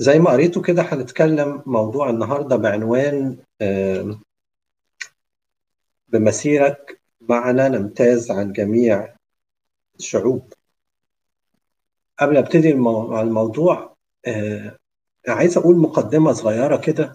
زي 0.00 0.18
ما 0.18 0.30
قريته 0.30 0.62
كده 0.62 0.82
هنتكلم 0.82 1.62
موضوع 1.66 2.10
النهارده 2.10 2.56
بعنوان 2.56 3.38
بمسيرك 6.08 7.00
معنا 7.20 7.68
نمتاز 7.68 8.30
عن 8.30 8.52
جميع 8.52 9.16
الشعوب 9.98 10.52
قبل 12.18 12.36
أبتدي 12.36 12.70
الموضوع 12.70 13.96
عايز 15.28 15.58
أقول 15.58 15.76
مقدمة 15.76 16.32
صغيرة 16.32 16.76
كده 16.76 17.12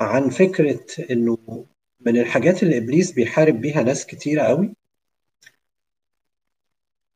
عن 0.00 0.30
فكرة 0.30 0.86
إنه 1.10 1.66
من 2.00 2.18
الحاجات 2.20 2.62
اللي 2.62 2.78
إبليس 2.78 3.12
بيحارب 3.12 3.60
بيها 3.60 3.82
ناس 3.82 4.06
كتيرة 4.06 4.42
قوي 4.42 4.74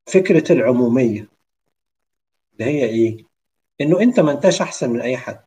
فكرة 0.06 0.52
العمومية 0.52 1.28
اللي 2.52 2.64
هي 2.70 2.84
إيه؟ 2.84 3.27
إنه 3.80 4.00
أنت 4.00 4.20
ما 4.20 4.32
أنتش 4.32 4.62
أحسن 4.62 4.90
من 4.90 5.00
أي 5.00 5.16
حد. 5.16 5.44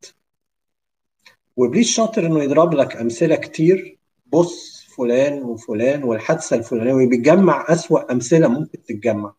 وابليس 1.55 1.87
شاطر 1.87 2.25
إنه 2.25 2.43
يضرب 2.43 2.73
لك 2.73 2.97
أمثلة 2.97 3.35
كتير. 3.35 3.97
بص 4.25 4.81
فلان 4.97 5.43
وفلان 5.43 6.03
والحادثة 6.03 6.55
الفلانية 6.55 6.93
وبيجمع 6.93 7.65
أسوأ 7.69 8.11
أمثلة 8.11 8.47
ممكن 8.47 8.81
تتجمع. 8.83 9.33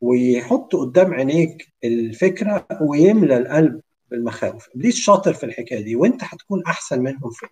ويحط 0.00 0.76
قدام 0.76 1.14
عينيك 1.14 1.68
الفكرة 1.84 2.66
ويملى 2.80 3.36
القلب 3.36 3.80
بالمخاوف. 4.10 4.68
ابليس 4.74 4.96
شاطر 4.96 5.32
في 5.32 5.46
الحكاية 5.46 5.80
دي 5.80 5.96
وأنت 5.96 6.24
هتكون 6.24 6.62
أحسن 6.66 7.00
منهم 7.02 7.30
فيه 7.30 7.48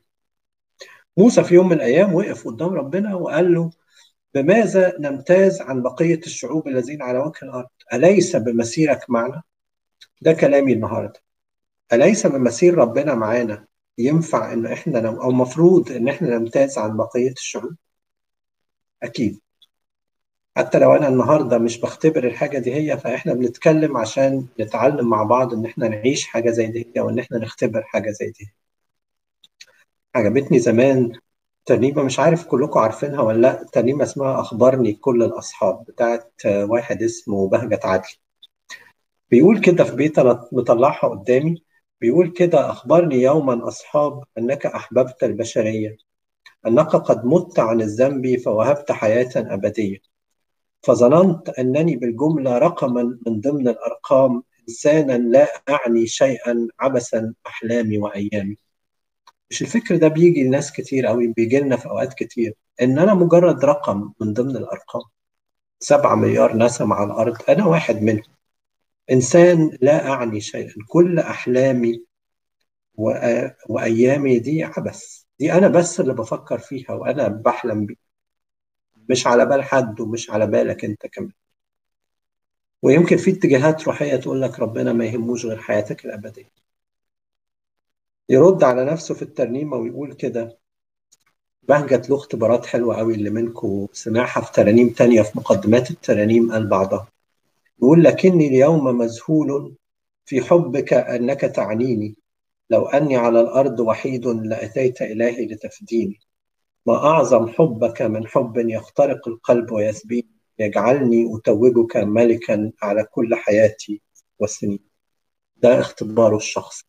موسى 1.16 1.45
في 1.45 1.55
يوم 1.55 1.68
من 1.68 1.73
الأيام 1.73 2.15
وقف 2.15 2.46
قدام 2.48 2.68
ربنا 2.68 3.15
وقال 3.15 3.55
له 3.55 3.71
بماذا 4.34 4.93
نمتاز 4.98 5.60
عن 5.60 5.82
بقية 5.82 6.18
الشعوب 6.27 6.68
الذين 6.68 7.02
على 7.02 7.18
وجه 7.18 7.38
الأرض؟ 7.43 7.68
أليس 7.93 8.37
بمسيرك 8.37 9.10
معنا؟ 9.10 9.43
ده 10.23 10.32
كلامي 10.32 10.73
النهارده. 10.73 11.20
أليس 11.92 12.27
بمسير 12.27 12.74
ربنا 12.74 13.14
معانا 13.14 13.66
ينفع 13.98 14.52
إن 14.52 14.66
إحنا 14.66 15.01
نم... 15.01 15.16
أو 15.21 15.30
مفروض 15.30 15.93
إن 15.93 16.09
إحنا 16.09 16.38
نمتاز 16.38 16.79
عن 16.79 16.96
بقية 16.96 17.32
الشعوب؟ 17.32 17.74
أكيد. 19.02 19.40
حتى 20.56 20.79
لو 20.79 20.95
أنا 20.96 21.09
النهارده 21.09 21.59
مش 21.59 21.80
بختبر 21.80 22.24
الحاجة 22.26 22.59
دي 22.59 22.74
هي 22.74 22.98
فإحنا 22.98 23.34
بنتكلم 23.34 23.96
عشان 23.96 24.46
نتعلم 24.60 25.10
مع 25.10 25.23
بعض 25.23 25.54
إن 25.54 25.66
إحنا 25.66 25.88
نعيش 25.88 26.26
حاجة 26.26 26.51
زي 26.51 26.66
دي 26.66 26.93
هي 26.96 27.01
وان 27.02 27.18
إحنا 27.18 27.38
نختبر 27.38 27.82
حاجة 27.82 28.10
زي 28.10 28.30
دي. 28.30 28.54
عجبتني 30.15 30.59
زمان 30.60 31.12
ترنيمة 31.66 32.02
مش 32.02 32.18
عارف 32.21 32.46
كلكم 32.46 32.80
عارفينها 32.80 33.21
ولا 33.23 33.40
لأ 33.40 33.65
ترنيمة 33.73 34.04
اسمها 34.04 34.40
أخبرني 34.40 34.93
كل 34.93 35.23
الأصحاب 35.23 35.84
بتاعت 35.84 36.32
واحد 36.46 37.02
اسمه 37.02 37.49
بهجت 37.49 37.87
عدلي 37.87 38.24
بيقول 39.35 39.60
كده 39.60 39.85
في 39.85 39.96
بيت 39.96 40.18
أنا 40.18 40.49
مطلعها 40.52 41.09
قدامي. 41.09 41.63
بيقول 42.01 42.30
كده 42.30 42.71
أخبرني 42.71 43.23
يوما 43.23 43.68
أصحاب 43.68 44.24
أنك 44.38 44.66
أحببت 44.66 45.24
البشرية 45.24 45.96
أنك 46.66 46.88
قد 46.96 47.24
مت 47.24 47.59
عن 47.59 47.80
الذنب 47.80 48.37
فوهبت 48.38 48.93
حياة 48.93 49.30
أبدية 49.37 49.99
فظننت 50.82 51.49
أنني 51.49 51.96
بالجملة 51.96 52.59
رقما 52.59 53.02
من 53.27 53.40
ضمن 53.40 53.68
الأرقام 53.68 54.43
انسانا 54.68 55.12
لا 55.18 55.49
أعني 55.68 56.07
شيئا 56.07 56.68
عبثا 56.80 57.35
أحلامي 57.46 57.99
وأيامي. 57.99 58.59
مش 59.51 59.62
الفكر 59.62 59.96
ده 59.96 60.09
بيجي 60.09 60.45
لناس 60.45 60.73
كتير 60.73 61.07
قوي 61.07 61.27
بيجي 61.27 61.60
لنا 61.60 61.77
في 61.77 61.87
أوقات 61.88 62.15
كتير 62.15 62.55
إن 62.82 62.99
أنا 62.99 63.15
مجرد 63.15 63.65
رقم 63.65 64.12
من 64.21 64.32
ضمن 64.32 64.56
الأرقام. 64.56 65.03
سبعة 65.81 66.15
مليار 66.15 66.56
نسمة 66.56 66.94
على 66.94 67.06
الأرض 67.06 67.37
أنا 67.49 67.66
واحد 67.66 68.03
منهم. 68.03 68.34
إنسان 69.10 69.78
لا 69.81 70.09
أعني 70.09 70.41
شيئا. 70.41 70.75
كل 70.88 71.19
أحلامي 71.19 72.05
وأ- 73.00 73.50
وأيامي 73.69 74.38
دي 74.38 74.65
عبث. 74.65 75.22
دي 75.38 75.53
أنا 75.53 75.69
بس 75.69 76.00
اللي 76.00 76.15
بفكر 76.15 76.59
فيها 76.59 76.93
وأنا 76.93 77.28
بحلم 77.28 77.87
بيها. 77.87 77.99
مش 79.11 79.27
على 79.27 79.47
بال 79.47 79.62
حد 79.65 80.01
ومش 80.01 80.31
على 80.31 80.47
بالك 80.47 80.84
أنت 80.84 81.06
كمان. 81.06 81.33
ويمكن 82.83 83.17
في 83.17 83.31
اتجاهات 83.31 83.84
روحية 83.89 84.17
تقول 84.17 84.43
لك 84.43 84.61
ربنا 84.61 84.93
ما 84.93 85.05
يهموش 85.05 85.47
غير 85.47 85.59
حياتك 85.59 86.05
الأبدية. 86.05 86.51
يرد 88.28 88.65
على 88.65 88.84
نفسه 88.84 89.15
في 89.15 89.23
الترنيمة 89.23 89.77
ويقول 89.77 90.12
كده 90.12 90.59
بهجت 91.62 92.11
له 92.11 92.17
اختبارات 92.17 92.67
حلوة 92.67 92.97
قوي 92.97 93.15
اللي 93.15 93.31
منكم 93.31 93.87
سمعها 93.93 94.41
في 94.41 94.53
ترانيم 94.53 94.89
تانية 94.89 95.23
في 95.23 95.39
مقدمات 95.39 95.91
الترانيم 95.91 96.53
قال 96.53 96.69
بعضها. 96.69 97.09
يقول 97.79 98.05
لكني 98.05 98.47
اليوم 98.49 98.85
مذهول 98.99 99.75
في 100.25 100.41
حبك 100.41 100.93
أنك 100.93 101.41
تعنيني. 101.41 102.17
لو 102.71 102.87
أني 102.87 103.17
على 103.17 103.41
الأرض 103.41 103.81
وحيد 103.81 104.27
لأتيت 104.27 105.03
الهي 105.03 105.47
لتفديني. 105.47 106.21
ما 106.87 106.97
أعظم 106.97 107.49
حبك 107.49 108.03
من 108.03 108.27
حب 108.27 108.57
يخترق 108.57 109.29
القلب 109.29 109.73
ويسبيني. 109.73 110.29
يجعلني 110.59 111.37
أتوجك 111.37 111.97
ملكا 111.97 112.73
على 112.83 113.05
كل 113.05 113.34
حياتي 113.34 114.01
والسنين 114.39 114.79
ده 115.57 115.81
اختباره 115.81 116.37
الشخصي 116.37 116.84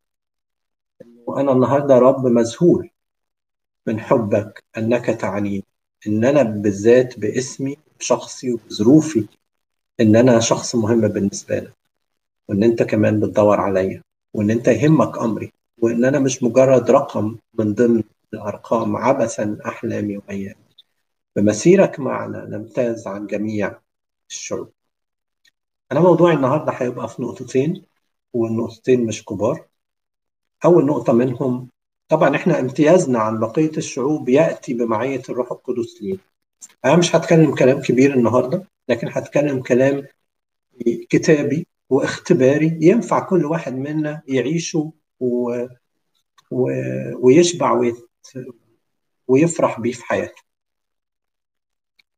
وأنا 1.25 1.51
النهاردة 1.51 1.99
رب 1.99 2.25
مذهول 2.25 2.89
من 3.87 3.99
حبك 3.99 4.63
أنك 4.77 5.05
تعنيني. 5.05 5.65
إن 6.07 6.25
أنا 6.25 6.43
بالذات 6.43 7.19
باسمي 7.19 7.77
بشخصي 7.99 8.53
وبظروفي 8.53 9.27
إن 10.01 10.15
أنا 10.15 10.39
شخص 10.39 10.75
مهم 10.75 11.01
بالنسبة 11.07 11.59
لك 11.59 11.73
وإن 12.49 12.63
أنت 12.63 12.83
كمان 12.83 13.19
بتدور 13.19 13.59
عليا 13.59 14.01
وإن 14.33 14.51
أنت 14.51 14.67
يهمك 14.67 15.17
أمري 15.17 15.51
وإن 15.77 16.05
أنا 16.05 16.19
مش 16.19 16.43
مجرد 16.43 16.91
رقم 16.91 17.35
من 17.53 17.73
ضمن 17.73 18.03
الأرقام 18.33 18.95
عبثا 18.95 19.57
أحلامي 19.65 20.17
وأيامي. 20.17 20.65
بمسيرك 21.35 21.99
معنا 21.99 22.45
نمتاز 22.45 23.07
عن 23.07 23.27
جميع 23.27 23.79
الشعوب. 24.29 24.69
أنا 25.91 25.99
موضوعي 25.99 26.35
النهاردة 26.35 26.71
هيبقى 26.71 27.07
في 27.09 27.21
نقطتين 27.21 27.83
والنقطتين 28.33 29.05
مش 29.05 29.25
كبار. 29.25 29.65
أول 30.65 30.85
نقطة 30.85 31.13
منهم 31.13 31.69
طبعا 32.09 32.35
إحنا 32.35 32.59
امتيازنا 32.59 33.19
عن 33.19 33.39
بقية 33.39 33.77
الشعوب 33.77 34.29
يأتي 34.29 34.73
بمعية 34.73 35.21
الروح 35.29 35.51
القدس 35.51 36.01
لينا. 36.01 36.19
أنا 36.85 36.95
مش 36.95 37.15
هتكلم 37.15 37.55
كلام 37.55 37.81
كبير 37.81 38.13
النهاردة 38.13 38.63
لكن 38.89 39.07
هتكلم 39.11 39.61
كلام 39.61 40.07
كتابي 41.09 41.67
واختباري 41.89 42.77
ينفع 42.81 43.19
كل 43.19 43.45
واحد 43.45 43.73
منا 43.75 44.21
يعيشه 44.27 44.93
و... 45.19 45.51
و... 46.51 46.69
ويشبع 47.19 47.71
ويت... 47.71 47.95
ويفرح 49.27 49.79
بيه 49.79 49.91
في 49.91 50.03
حياته. 50.05 50.41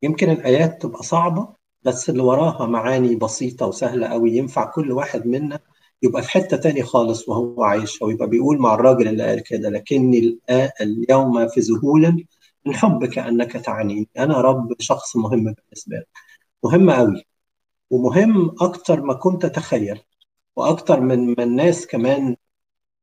يمكن 0.03 0.29
الآيات 0.29 0.81
تبقى 0.81 1.03
صعبة 1.03 1.53
بس 1.83 2.09
اللي 2.09 2.21
وراها 2.23 2.65
معاني 2.67 3.15
بسيطة 3.15 3.67
وسهلة 3.67 4.07
قوي. 4.07 4.31
ينفع 4.37 4.65
كل 4.71 4.91
واحد 4.91 5.25
منا 5.27 5.59
يبقى 6.03 6.21
في 6.23 6.29
حتة 6.29 6.57
تاني 6.57 6.83
خالص 6.83 7.29
وهو 7.29 7.63
عايشها 7.63 8.05
ويبقى 8.05 8.29
بيقول 8.29 8.59
مع 8.59 8.73
الراجل 8.73 9.07
اللي 9.07 9.23
قال 9.23 9.43
كده 9.43 9.69
لكني 9.69 10.39
اليوم 10.81 11.47
في 11.47 11.59
ذهول 11.59 12.25
من 12.65 12.75
حبك 12.75 13.17
أنك 13.19 13.51
تعنيني. 13.51 14.09
أنا 14.17 14.41
رب 14.41 14.75
شخص 14.79 15.15
مهم 15.15 15.43
بالنسبة 15.53 15.97
لك. 15.97 16.07
مهم 16.63 16.91
قوي 16.91 17.25
ومهم 17.89 18.55
أكتر 18.61 19.01
ما 19.01 19.13
كنت 19.13 19.45
أتخيل 19.45 20.01
وأكتر 20.55 20.99
من 20.99 21.27
ما 21.37 21.43
الناس 21.43 21.87
كمان 21.87 22.35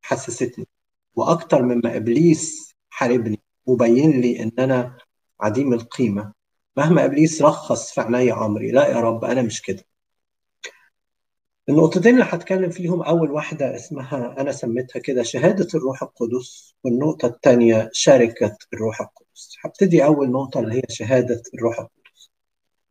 حسستني 0.03 0.69
وأكتر 1.15 1.63
مما 1.63 1.97
إبليس 1.97 2.75
حاربني 2.91 3.41
وبين 3.67 4.11
لي 4.21 4.43
إن 4.43 4.53
أنا 4.59 4.99
عديم 5.41 5.73
القيمة. 5.73 6.33
مهما 6.77 7.05
إبليس 7.05 7.43
رخص 7.43 7.93
في 7.95 8.01
عينيا 8.01 8.47
أمري 8.47 8.71
لا 8.71 8.89
يا 8.89 9.01
رب 9.01 9.25
أنا 9.25 9.43
مش 9.43 9.63
كده. 9.63 9.85
النقطتين 11.69 12.15
اللي 12.15 12.25
هتكلم 12.29 12.71
فيهم 12.71 13.03
أول 13.03 13.31
واحدة 13.31 13.75
اسمها 13.77 14.41
أنا 14.41 14.53
سميتها 14.53 15.01
كده 15.01 15.23
شهادة 15.23 15.69
الروح 15.75 16.03
القدس 16.03 16.75
والنقطة 16.85 17.27
الثانية 17.27 17.91
شركة 17.93 18.57
الروح 18.75 19.01
القدس. 19.01 19.57
هبتدي 19.65 20.05
أول 20.05 20.31
نقطة 20.31 20.61
اللي 20.61 20.75
هي 20.75 20.83
شهادة 20.91 21.43
الروح 21.55 21.79
القدس. 21.79 22.04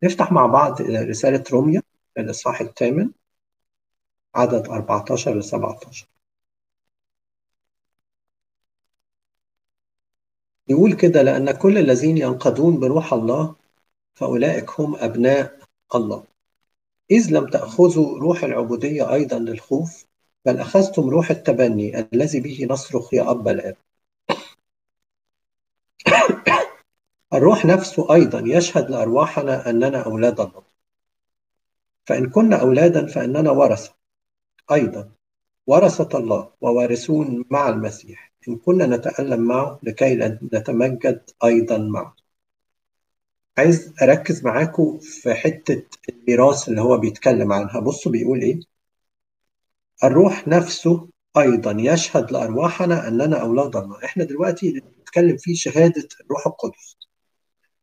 نفتح 0.04 0.32
مع 0.32 0.46
بعض 0.46 0.82
رسالة 0.82 1.44
روميا 1.52 1.82
الاصحاح 2.18 2.60
الثامن 2.60 3.10
عدد 4.34 4.68
14 4.68 5.34
ل 5.38 5.44
17 5.44 6.06
يقول 10.68 10.94
كده 10.94 11.22
لأن 11.22 11.50
كل 11.50 11.78
الذين 11.78 12.18
ينقضون 12.18 12.80
بروح 12.80 13.12
الله 13.12 13.54
فأولئك 14.14 14.80
هم 14.80 14.96
أبناء 14.96 15.58
الله. 15.94 16.24
إذ 17.10 17.30
لم 17.30 17.46
تأخذوا 17.46 18.18
روح 18.18 18.44
العبودية 18.44 19.14
أيضا 19.14 19.38
للخوف 19.38 20.06
بل 20.44 20.58
أخذتم 20.58 21.10
روح 21.10 21.30
التبني 21.30 22.08
الذي 22.12 22.40
به 22.40 22.66
نصرخ 22.70 23.14
يا 23.14 23.30
أبا 23.30 23.50
الآب 23.50 23.76
الروح 27.34 27.64
نفسه 27.64 28.14
أيضا 28.14 28.42
يشهد 28.46 28.90
لأرواحنا 28.90 29.70
أننا 29.70 30.02
أولاد 30.02 30.40
الله. 30.40 30.62
فإن 32.06 32.30
كنا 32.30 32.56
أولادا 32.60 33.06
فإننا 33.06 33.50
ورثة. 33.50 33.94
أيضا 34.72 35.10
ورثة 35.66 36.18
الله 36.18 36.50
ووارثون 36.60 37.44
مع 37.50 37.68
المسيح. 37.68 38.32
إن 38.48 38.56
كنا 38.56 38.86
نتألم 38.86 39.40
معه 39.40 39.78
لكي 39.82 40.38
نتمجد 40.52 41.30
أيضا 41.44 41.78
معه. 41.78 42.16
عايز 43.58 43.94
أركز 44.02 44.44
معاكم 44.44 44.98
في 44.98 45.34
حتة 45.34 45.82
الميراث 46.08 46.68
اللي 46.68 46.80
هو 46.80 46.98
بيتكلم 46.98 47.52
عنها. 47.52 47.80
بصوا 47.80 48.12
بيقول 48.12 48.40
إيه؟ 48.40 48.60
الروح 50.04 50.48
نفسه 50.48 51.08
أيضا 51.38 51.76
يشهد 51.78 52.32
لأرواحنا 52.32 53.08
أننا 53.08 53.40
أولاد 53.40 53.76
الله. 53.76 54.04
إحنا 54.04 54.24
دلوقتي 54.24 54.80
بنتكلم 54.80 55.36
فيه 55.36 55.54
شهادة 55.54 56.08
الروح 56.20 56.46
القدس. 56.46 57.03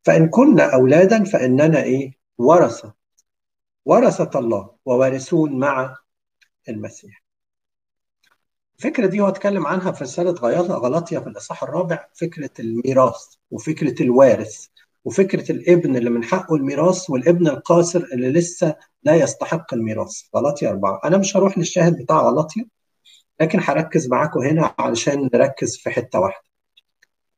فإن 0.03 0.29
كنا 0.29 0.73
أولادا 0.73 1.23
فإننا 1.23 1.83
إيه؟ 1.83 2.13
ورثة. 2.37 2.93
ورثة 3.85 4.39
الله 4.39 4.71
ووارثون 4.85 5.59
مع 5.59 5.95
المسيح. 6.69 7.23
الفكرة 8.77 9.05
دي 9.07 9.19
هو 9.21 9.27
اتكلم 9.27 9.67
عنها 9.67 9.91
في 9.91 10.03
رسالة 10.03 10.31
غلطية 10.75 11.19
في 11.19 11.27
الإصحاح 11.27 11.63
الرابع 11.63 12.07
فكرة 12.13 12.49
الميراث 12.59 13.21
وفكرة 13.51 14.03
الوارث 14.03 14.65
وفكرة 15.05 15.51
الابن 15.51 15.95
اللي 15.95 16.09
من 16.09 16.23
حقه 16.23 16.55
الميراث 16.55 17.09
والابن 17.09 17.47
القاصر 17.47 17.99
اللي 18.13 18.31
لسه 18.31 18.75
لا 19.03 19.15
يستحق 19.15 19.73
الميراث. 19.73 20.21
غلطية 20.35 20.69
أربعة. 20.69 21.01
أنا 21.05 21.17
مش 21.17 21.37
هروح 21.37 21.57
للشاهد 21.57 21.97
بتاع 22.01 22.21
غلطية 22.21 22.63
لكن 23.41 23.59
هركز 23.61 24.07
معاكم 24.07 24.39
هنا 24.41 24.75
علشان 24.79 25.29
نركز 25.33 25.77
في 25.77 25.89
حتة 25.89 26.19
واحدة. 26.19 26.50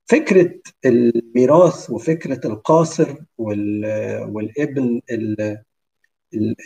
فكرة 0.05 0.53
الميراث 0.85 1.89
وفكرة 1.89 2.47
القاصر 2.47 3.15
والابن 3.37 5.01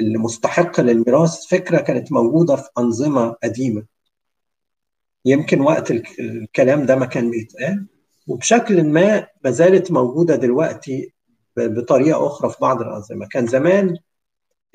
المستحق 0.02 0.82
للميراث 0.82 1.46
فكرة 1.46 1.82
كانت 1.82 2.12
موجودة 2.12 2.56
في 2.56 2.70
أنظمة 2.78 3.30
قديمة. 3.44 3.84
يمكن 5.26 5.62
وقت 5.62 5.92
الكلام 6.20 6.86
ده 6.86 6.96
ما 6.96 7.06
كان 7.06 7.32
بيتقال. 7.32 7.86
وبشكل 8.28 8.84
ما 8.84 9.28
ما 9.44 9.52
زالت 9.52 9.92
موجودة 9.92 10.36
دلوقتي 10.36 11.14
بطريقة 11.58 12.28
أخرى 12.28 12.50
في 12.50 12.58
بعض 12.62 12.82
الأنظمة. 12.82 13.28
كان 13.32 13.48
زمان 13.48 13.98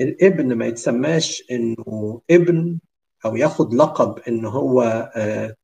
الابن 0.00 0.54
ما 0.54 0.66
يتسماش 0.66 1.42
إنه 1.50 2.20
ابن 2.30 2.78
أو 3.24 3.36
ياخد 3.36 3.74
لقب 3.74 4.18
إن 4.28 4.44
هو 4.44 4.82
آآ 5.16 5.54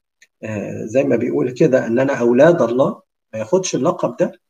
زي 0.84 1.04
ما 1.04 1.16
بيقول 1.16 1.50
كده 1.50 1.86
إن 1.86 1.98
أنا 1.98 2.14
أولاد 2.14 2.62
الله 2.62 3.02
ما 3.32 3.38
ياخدش 3.38 3.74
اللقب 3.74 4.16
ده. 4.16 4.40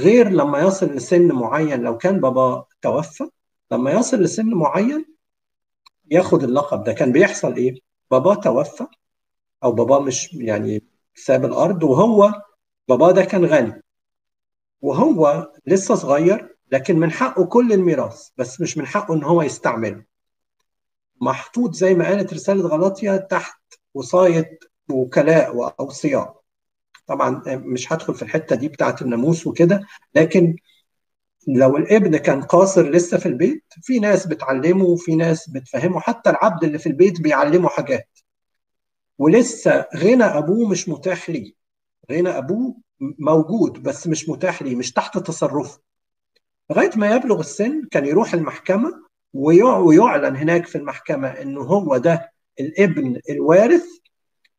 غير 0.00 0.28
لما 0.28 0.58
يصل 0.58 0.86
لسن 0.86 1.32
معين 1.32 1.82
لو 1.82 1.98
كان 1.98 2.20
بابا 2.20 2.64
توفى 2.82 3.24
لما 3.72 3.90
يصل 3.92 4.16
لسن 4.16 4.54
معين 4.54 5.04
ياخد 6.10 6.42
اللقب 6.42 6.84
ده. 6.84 6.92
كان 6.92 7.12
بيحصل 7.12 7.54
إيه؟ 7.54 7.74
بابا 8.10 8.34
توفى 8.34 8.86
أو 9.64 9.72
بابا 9.72 9.98
مش 9.98 10.34
يعني 10.34 10.84
ساب 11.14 11.44
الأرض 11.44 11.82
وهو 11.82 12.42
بابا 12.88 13.10
ده 13.10 13.24
كان 13.24 13.44
غني. 13.44 13.82
وهو 14.82 15.52
لسه 15.66 15.94
صغير 15.94 16.56
لكن 16.72 16.98
من 16.98 17.10
حقه 17.10 17.44
كل 17.44 17.72
الميراث 17.72 18.28
بس 18.36 18.60
مش 18.60 18.78
من 18.78 18.86
حقه 18.86 19.14
إن 19.14 19.24
هو 19.24 19.42
يستعمله. 19.42 20.04
محطوط 21.20 21.74
زي 21.74 21.94
ما 21.94 22.04
قالت 22.08 22.34
رسالة 22.34 22.68
غلاطيا 22.68 23.16
تحت 23.16 23.60
وصايه 23.94 24.58
وكلاء 24.90 25.56
واوصياء 25.56 26.40
طبعا 27.06 27.42
مش 27.46 27.92
هدخل 27.92 28.14
في 28.14 28.22
الحتة 28.22 28.56
دي 28.56 28.68
بتاعة 28.68 28.96
الناموس 29.02 29.46
وكده 29.46 29.86
لكن 30.14 30.56
لو 31.48 31.76
الابن 31.76 32.16
كان 32.16 32.42
قاصر 32.42 32.90
لسه 32.90 33.18
في 33.18 33.26
البيت 33.26 33.64
في 33.82 33.98
ناس 33.98 34.26
بتعلمه 34.26 34.84
وفي 34.84 35.16
ناس 35.16 35.48
بتفهمه 35.50 36.00
حتى 36.00 36.30
العبد 36.30 36.64
اللي 36.64 36.78
في 36.78 36.86
البيت 36.88 37.20
بيعلمه 37.20 37.68
حاجات. 37.68 38.08
ولسه 39.18 39.86
غنى 39.96 40.24
أبوه 40.24 40.68
مش 40.68 40.88
متاح 40.88 41.30
ليه. 41.30 41.52
غنى 42.12 42.28
أبوه 42.28 42.76
موجود 43.18 43.82
بس 43.82 44.06
مش 44.06 44.28
متاح 44.28 44.62
ليه 44.62 44.76
مش 44.76 44.92
تحت 44.92 45.18
تصرفه. 45.18 45.80
لغاية 46.70 46.90
ما 46.96 47.14
يبلغ 47.16 47.40
السن 47.40 47.88
كان 47.90 48.06
يروح 48.06 48.34
المحكمة 48.34 48.92
ويعلن 49.34 50.36
هناك 50.36 50.66
في 50.66 50.78
المحكمة 50.78 51.28
انه 51.28 51.60
هو 51.60 51.96
ده 51.96 52.32
الابن 52.60 53.20
الوارث 53.30 53.84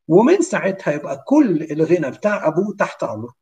ومن 0.08 0.42
ساعتها 0.42 0.92
يبقى 0.92 1.24
كل 1.26 1.62
الغنى 1.62 2.10
بتاع 2.10 2.46
أبوه 2.46 2.76
تحت 2.78 3.02
أمره. 3.02 3.34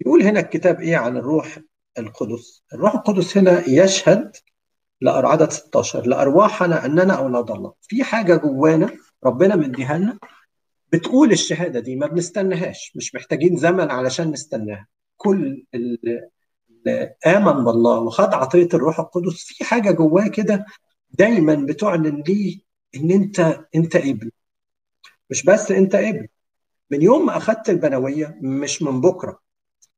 يقول 0.00 0.22
هنا 0.22 0.40
الكتاب 0.40 0.80
إيه 0.80 0.96
عن 0.96 1.16
الروح 1.16 1.58
القدس؟ 1.98 2.62
الروح 2.74 2.94
القدس 2.94 3.36
هنا 3.36 3.68
يشهد 3.68 4.36
عدد 5.06 5.50
16 5.50 6.06
لأرواحنا 6.06 6.84
أننا 6.86 7.14
أولاد 7.14 7.50
الله. 7.50 7.72
في 7.82 8.04
حاجة 8.04 8.36
جوانا 8.36 8.90
ربنا 9.24 9.56
مديها 9.56 9.98
لنا؟ 9.98 10.18
بتقول 10.92 11.32
الشهادة 11.32 11.80
دي 11.80 11.96
ما 11.96 12.06
بنستناهاش 12.06 12.92
مش 12.96 13.14
محتاجين 13.14 13.56
زمن 13.56 13.90
علشان 13.90 14.30
نستناها. 14.30 14.86
كل 15.16 15.64
اللي 15.74 16.30
آمن 17.26 17.64
بالله 17.64 17.98
وخد 18.00 18.34
عطية 18.34 18.68
الروح 18.74 19.00
القدس. 19.00 19.44
في 19.44 19.64
حاجة 19.64 19.90
جواه 19.90 20.28
كده 20.28 20.64
دايما 21.10 21.54
بتعلن 21.54 22.22
ليه 22.28 22.60
إن 22.96 23.10
انت 23.10 23.60
أنت 23.74 23.96
ابن. 23.96 24.30
مش 25.30 25.44
بس 25.44 25.70
انت 25.70 25.94
ابن. 25.94 26.26
من 26.90 27.02
يوم 27.02 27.26
ما 27.26 27.36
أخذت 27.36 27.70
البنوية 27.70 28.38
مش 28.42 28.82
من 28.82 29.00
بكرة 29.00 29.40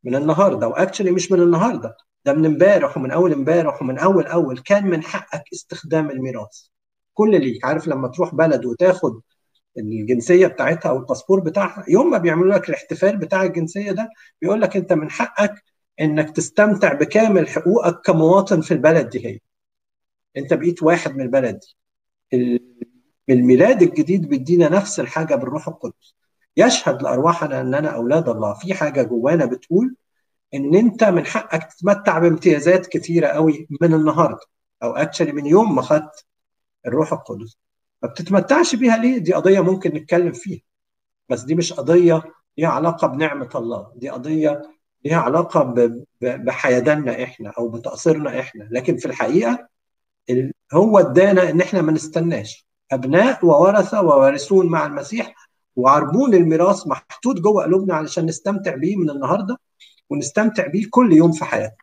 من 0.04 0.14
النهارده 0.16 0.68
وأكشلي 0.68 1.10
مش 1.10 1.32
من 1.32 1.40
النهارده 1.42 1.96
ده 2.24 2.32
من 2.32 2.46
امبارح 2.46 2.96
ومن 2.96 3.10
أول 3.10 3.32
امبارح 3.32 3.82
ومن 3.82 3.98
أول 3.98 4.26
أول 4.26 4.58
كان 4.58 4.86
من 4.86 5.02
حقك 5.02 5.44
استخدام 5.52 6.10
الميراث. 6.10 6.66
كل 7.14 7.40
ليك 7.40 7.64
عارف 7.64 7.88
لما 7.88 8.08
تروح 8.08 8.34
بلد 8.34 8.64
وتاخد 8.64 9.20
الجنسية 9.78 10.46
بتاعتها 10.46 10.88
أو 10.90 10.96
الباسبور 10.98 11.40
بتاعها 11.40 11.84
يوم 11.88 12.10
ما 12.10 12.18
بيعملوا 12.18 12.54
لك 12.54 12.68
الاحتفال 12.68 13.16
بتاع 13.16 13.42
الجنسية 13.42 13.92
ده 13.92 14.10
بيقول 14.42 14.60
لك 14.60 14.76
أنت 14.76 14.92
من 14.92 15.10
حقك 15.10 15.64
إنك 16.00 16.30
تستمتع 16.36 16.92
بكامل 16.92 17.48
حقوقك 17.48 18.00
كمواطن 18.06 18.60
في 18.60 18.74
البلد 18.74 19.08
دي 19.08 19.26
هي. 19.26 19.38
أنت 20.36 20.54
بقيت 20.54 20.82
واحد 20.82 21.16
من 21.16 21.20
البلد 21.22 21.60
دي. 22.32 22.62
الميلاد 23.28 23.82
الجديد 23.82 24.28
بيدينا 24.28 24.68
نفس 24.68 25.00
الحاجة 25.00 25.34
بالروح 25.34 25.68
القدس. 25.68 26.14
يشهد 26.56 27.02
لارواحنا 27.02 27.60
اننا 27.60 27.88
أولاد 27.88 28.28
الله. 28.28 28.54
في 28.54 28.74
حاجة 28.74 29.02
جوانا 29.02 29.44
بتقول 29.44 29.96
إن 30.54 30.74
أنت 30.74 31.04
من 31.04 31.26
حقك 31.26 31.72
تتمتع 31.72 32.18
بامتيازات 32.18 32.86
كتيره 32.86 33.26
قوي 33.26 33.68
من 33.80 33.94
النهارده 33.94 34.40
أو 34.82 34.92
اكشلي 34.92 35.32
من 35.32 35.46
يوم 35.46 35.74
ما 35.74 35.82
خدت 35.82 36.26
الروح 36.86 37.12
القدس. 37.12 37.58
ما 38.02 38.08
بتتمتعش 38.08 38.74
بيها 38.74 38.96
ليه؟ 38.96 39.18
دي 39.18 39.32
قضية 39.32 39.60
ممكن 39.60 39.90
نتكلم 39.90 40.32
فيها. 40.32 40.60
بس 41.28 41.42
دي 41.42 41.54
مش 41.54 41.72
قضية 41.72 42.22
ليها 42.58 42.68
علاقة 42.68 43.06
بنعمة 43.06 43.50
الله. 43.54 43.92
دي 43.96 44.08
قضية 44.08 44.62
ليها 45.04 45.20
علاقة 45.20 45.74
بحيداننا 46.20 47.22
إحنا 47.24 47.52
أو 47.58 47.68
بتقصيرنا 47.68 48.40
إحنا. 48.40 48.68
لكن 48.70 48.96
في 48.96 49.06
الحقيقة 49.06 49.68
هو 50.72 50.98
ادانا 50.98 51.50
إن 51.50 51.60
إحنا 51.60 51.82
ما 51.82 51.92
نستناش. 51.92 52.69
أبناء 52.92 53.46
وورثة 53.46 54.02
ووارثون 54.02 54.66
مع 54.66 54.86
المسيح 54.86 55.34
وعربون 55.76 56.34
الميراث 56.34 56.86
محطوط 56.86 57.36
جوه 57.40 57.62
قلوبنا 57.64 57.94
علشان 57.94 58.26
نستمتع 58.26 58.74
بيه 58.76 58.96
من 58.96 59.10
النهارده 59.10 59.56
ونستمتع 60.10 60.66
بيه 60.66 60.86
كل 60.90 61.12
يوم 61.12 61.32
في 61.32 61.44
حياتنا. 61.44 61.76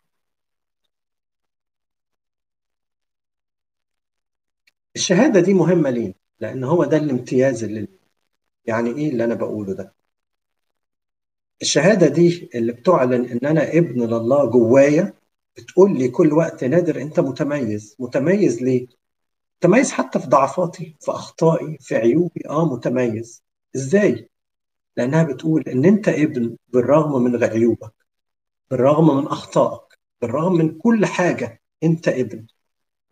الشهادة 4.96 5.40
دي 5.40 5.54
مهمة 5.54 5.90
لينا 5.90 6.14
لأن 6.40 6.64
هو 6.64 6.84
ده 6.84 6.96
الامتياز 6.96 7.64
اللي 7.64 7.88
يعني 8.66 8.90
إيه 8.90 9.10
اللي 9.10 9.24
أنا 9.24 9.34
بقوله 9.34 9.74
ده؟ 9.74 9.94
الشهادة 11.62 12.06
دي 12.08 12.50
اللي 12.54 12.72
بتعلن 12.72 13.24
إن 13.24 13.46
أنا 13.46 13.68
ابن 13.78 14.02
لله 14.02 14.50
جوايا 14.50 15.12
بتقول 15.56 15.98
لي 15.98 16.08
كل 16.08 16.32
وقت 16.32 16.64
نادر 16.64 17.02
أنت 17.02 17.20
متميز، 17.20 17.96
متميز 17.98 18.62
ليه؟ 18.62 18.97
متميز 19.58 19.92
حتى 19.92 20.18
في 20.18 20.26
ضعفاتي، 20.26 20.96
في 21.00 21.10
أخطائي، 21.10 21.78
في 21.80 21.96
عيوبي، 21.96 22.42
آه 22.48 22.74
متميز. 22.74 23.42
إزاي؟ 23.76 24.30
لأنها 24.96 25.22
بتقول 25.22 25.62
إن 25.62 25.84
أنت 25.84 26.08
ابن 26.08 26.56
بالرغم 26.68 27.22
من 27.22 27.44
عيوبك 27.44 27.92
بالرغم 28.70 29.16
من 29.16 29.26
أخطائك 29.26 29.98
بالرغم 30.22 30.52
من 30.52 30.78
كل 30.78 31.06
حاجة 31.06 31.60
أنت 31.82 32.08
ابن 32.08 32.46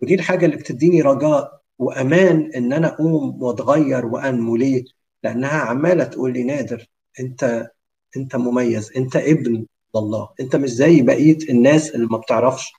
ودي 0.02 0.14
الحاجة 0.14 0.46
اللي 0.46 0.56
بتديني 0.56 1.02
رجاء 1.02 1.60
وأمان 1.78 2.50
إن 2.56 2.72
أنا 2.72 2.86
أقوم 2.86 3.42
وأتغير 3.42 4.06
وأنمو 4.06 4.56
ليه؟ 4.56 4.84
لأنها 5.22 5.58
عمالة 5.60 6.04
تقول 6.04 6.32
لي 6.32 6.44
نادر 6.44 6.86
أنت 7.20 7.70
أنت 8.16 8.36
مميز 8.36 8.92
أنت 8.96 9.16
ابن 9.16 9.66
الله 9.96 10.28
أنت 10.40 10.56
مش 10.56 10.70
زي 10.70 11.02
بقية 11.02 11.38
الناس 11.50 11.94
اللي 11.94 12.06
ما 12.06 12.18
بتعرفش 12.18 12.72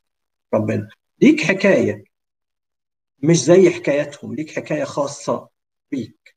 ربنا 0.54 0.90
ليك 1.22 1.42
حكاية 1.42 2.04
مش 3.24 3.44
زي 3.44 3.70
حكاياتهم 3.70 4.36
ليك 4.36 4.52
حكاية 4.52 4.84
خاصة 4.84 5.50
بيك 5.92 6.36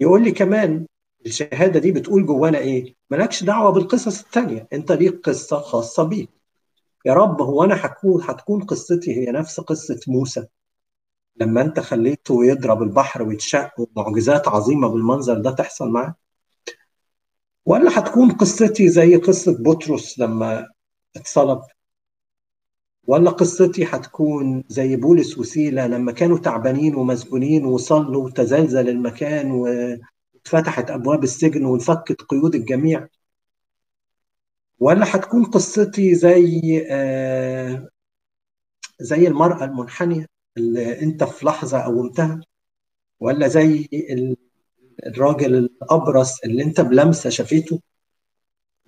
يقول 0.00 0.24
لي 0.24 0.32
كمان 0.32 0.86
الشهادة 1.26 1.80
دي 1.80 1.92
بتقول 1.92 2.26
جوانا 2.26 2.58
إيه؟ 2.58 2.94
مالكش 3.10 3.44
دعوة 3.44 3.70
بالقصص 3.72 4.20
الثانية، 4.22 4.68
أنت 4.72 4.92
ليك 4.92 5.20
قصة 5.20 5.60
خاصة 5.60 6.02
بيك. 6.02 6.30
يا 7.06 7.14
رب 7.14 7.42
هو 7.42 7.64
أنا 7.64 7.86
هكون 7.86 8.22
هتكون 8.22 8.64
قصتي 8.64 9.16
هي 9.16 9.32
نفس 9.32 9.60
قصة 9.60 10.00
موسى؟ 10.08 10.46
لما 11.36 11.62
أنت 11.62 11.80
خليته 11.80 12.44
يضرب 12.44 12.82
البحر 12.82 13.22
ويتشق 13.22 13.70
ومعجزات 13.78 14.48
عظيمة 14.48 14.88
بالمنظر 14.88 15.38
ده 15.38 15.50
تحصل 15.50 15.90
معاه 15.90 16.14
ولا 17.66 17.98
هتكون 17.98 18.30
قصتي 18.30 18.88
زي 18.88 19.16
قصة 19.16 19.56
بطرس 19.62 20.18
لما 20.18 20.68
اتصلب 21.16 21.60
ولا 23.06 23.30
قصتي 23.30 23.84
هتكون 23.84 24.64
زي 24.68 24.96
بولس 24.96 25.38
وسيلة 25.38 25.86
لما 25.86 26.12
كانوا 26.12 26.38
تعبانين 26.38 26.94
ومسجونين 26.94 27.64
وصلوا 27.64 28.24
وتزلزل 28.24 28.88
المكان 28.88 29.50
واتفتحت 29.50 30.90
أبواب 30.90 31.24
السجن 31.24 31.64
وانفكت 31.64 32.22
قيود 32.22 32.54
الجميع. 32.54 33.06
ولا 34.80 35.16
هتكون 35.16 35.44
قصتي 35.44 36.14
زي 36.14 36.86
آه 36.90 37.88
زي 39.00 39.28
المرأة 39.28 39.64
المنحنية 39.64 40.26
اللي 40.56 41.02
انت 41.02 41.24
في 41.24 41.46
لحظة 41.46 41.78
قومتها 41.80 42.40
ولا 43.20 43.48
زي 43.48 43.88
الراجل 45.06 45.54
الأبرص 45.54 46.40
اللي 46.44 46.62
انت 46.62 46.80
بلمسة 46.80 47.30
شافته. 47.30 47.80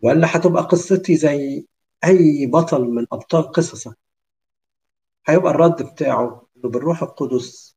ولا 0.03 0.37
هتبقى 0.37 0.63
قصتي 0.63 1.17
زي 1.17 1.67
أي 2.05 2.47
بطل 2.47 2.85
من 2.85 3.07
أبطال 3.13 3.43
قصصك. 3.53 3.97
هيبقى 5.27 5.51
الرد 5.51 5.83
بتاعه 5.83 6.47
إنه 6.57 6.71
بالروح 6.71 7.03
القدس 7.03 7.77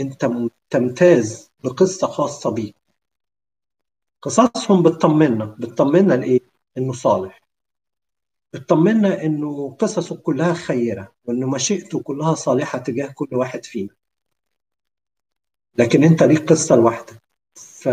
أنت 0.00 0.26
تمتاز 0.70 1.50
بقصة 1.64 2.06
خاصة 2.06 2.50
بيك. 2.50 2.76
قصصهم 4.22 4.82
بتطمنا 4.82 5.44
بتطمنا 5.44 6.14
لإيه؟ 6.14 6.40
إنه 6.78 6.92
صالح. 6.92 7.40
بتطمنا 8.52 9.22
إنه 9.24 9.76
قصصه 9.80 10.16
كلها 10.16 10.54
خيرة 10.54 11.12
وإنه 11.24 11.46
مشيئته 11.50 12.00
كلها 12.02 12.34
صالحة 12.34 12.78
تجاه 12.78 13.12
كل 13.14 13.28
واحد 13.32 13.64
فينا. 13.64 13.94
لكن 15.78 16.04
أنت 16.04 16.22
ليك 16.22 16.48
قصة 16.48 16.76
لوحدك. 16.76 17.22
ف 17.54 17.88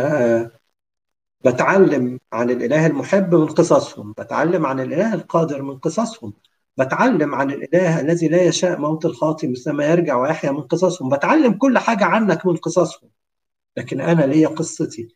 بتعلم 1.45 2.19
عن 2.33 2.49
الإله 2.49 2.87
المحب 2.87 3.35
من 3.35 3.47
قصصهم. 3.47 4.11
بتعلم 4.11 4.65
عن 4.65 4.79
الإله 4.79 5.13
القادر 5.13 5.61
من 5.61 5.77
قصصهم. 5.77 6.33
بتعلم 6.77 7.35
عن 7.35 7.51
الإله 7.51 7.99
الذي 8.01 8.27
لا 8.27 8.41
يشاء 8.41 8.79
موت 8.79 9.05
الخاطئ 9.05 9.47
مثل 9.47 9.71
ما 9.71 9.85
يرجع 9.85 10.15
ويحيا 10.17 10.51
من 10.51 10.61
قصصهم. 10.61 11.09
بتعلم 11.09 11.53
كل 11.53 11.77
حاجة 11.77 12.05
عنك 12.05 12.45
من 12.45 12.55
قصصهم. 12.55 13.09
لكن 13.77 14.01
أنا 14.01 14.23
ليا 14.23 14.47
قصتي 14.47 15.15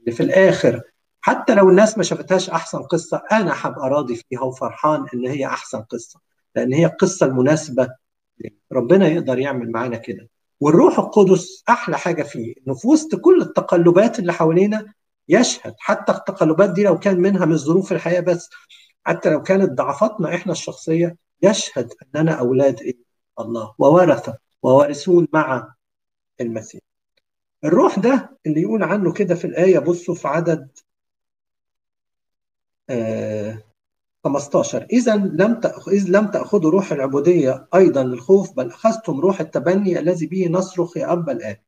اللي 0.00 0.12
في 0.12 0.22
الآخر. 0.22 0.82
حتى 1.20 1.54
لو 1.54 1.70
الناس 1.70 1.98
ما 1.98 2.04
شافتهاش 2.04 2.50
أحسن 2.50 2.78
قصة 2.78 3.22
أنا 3.32 3.52
هبقى 3.56 3.88
راضي 3.90 4.16
فيها 4.16 4.40
وفرحان 4.40 5.04
إن 5.14 5.26
هي 5.26 5.46
أحسن 5.46 5.78
قصة 5.82 6.20
لأن 6.56 6.72
هي 6.72 6.86
القصة 6.86 7.26
المناسبة. 7.26 7.88
ربنا 8.72 9.08
يقدر 9.08 9.38
يعمل 9.38 9.70
معانا 9.72 9.96
كده. 9.96 10.28
والروح 10.60 10.98
القدس 10.98 11.64
أحلى 11.68 11.98
حاجة 11.98 12.22
فيه 12.22 12.54
إنه 12.66 12.74
في 12.74 12.88
وسط 12.88 13.14
كل 13.14 13.42
التقلبات 13.42 14.18
اللي 14.18 14.32
حوالينا 14.32 14.92
يشهد. 15.28 15.74
حتى 15.78 16.12
التقلبات 16.12 16.70
دي 16.70 16.82
لو 16.82 16.98
كان 16.98 17.20
منها 17.20 17.46
من 17.46 17.56
ظروف 17.56 17.92
الحياة 17.92 18.20
بس 18.20 18.50
حتى 19.08 19.30
لو 19.30 19.42
كانت 19.42 19.70
ضعفاتنا 19.72 20.34
إحنا 20.34 20.52
الشخصية 20.52 21.16
يشهد 21.42 21.92
أننا 22.16 22.32
أولاد 22.32 22.80
إيه؟ 22.80 22.96
الله 23.40 23.74
وورثة 23.78 24.38
ووارثون 24.62 25.28
مع 25.32 25.74
المسيح. 26.40 26.80
الروح 27.64 27.98
ده 27.98 28.38
اللي 28.46 28.62
يقول 28.62 28.82
عنه 28.82 29.12
كده 29.12 29.34
في 29.34 29.44
الآية 29.46 29.78
بصوا 29.78 30.14
في 30.14 30.28
عدد 30.28 30.68
آه 32.90 33.58
15 34.24 34.86
إذا 34.92 35.16
لم. 35.16 35.60
إذ 35.88 36.04
لم 36.08 36.26
تأخذوا 36.30 36.70
روح 36.70 36.92
العبودية 36.92 37.68
أيضا 37.74 38.02
للخوف 38.02 38.52
بل 38.56 38.66
أخذتم 38.70 39.20
روح 39.20 39.40
التبني 39.40 39.98
الذي 39.98 40.26
به 40.26 40.48
نصرخ 40.50 40.96
يا 40.96 41.12
ابا 41.12 41.32
الاب. 41.32 41.60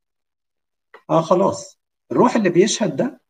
آه 1.10 1.20
خلاص 1.20 1.78
الروح 2.12 2.36
اللي 2.36 2.50
بيشهد 2.50 2.96
ده 2.96 3.20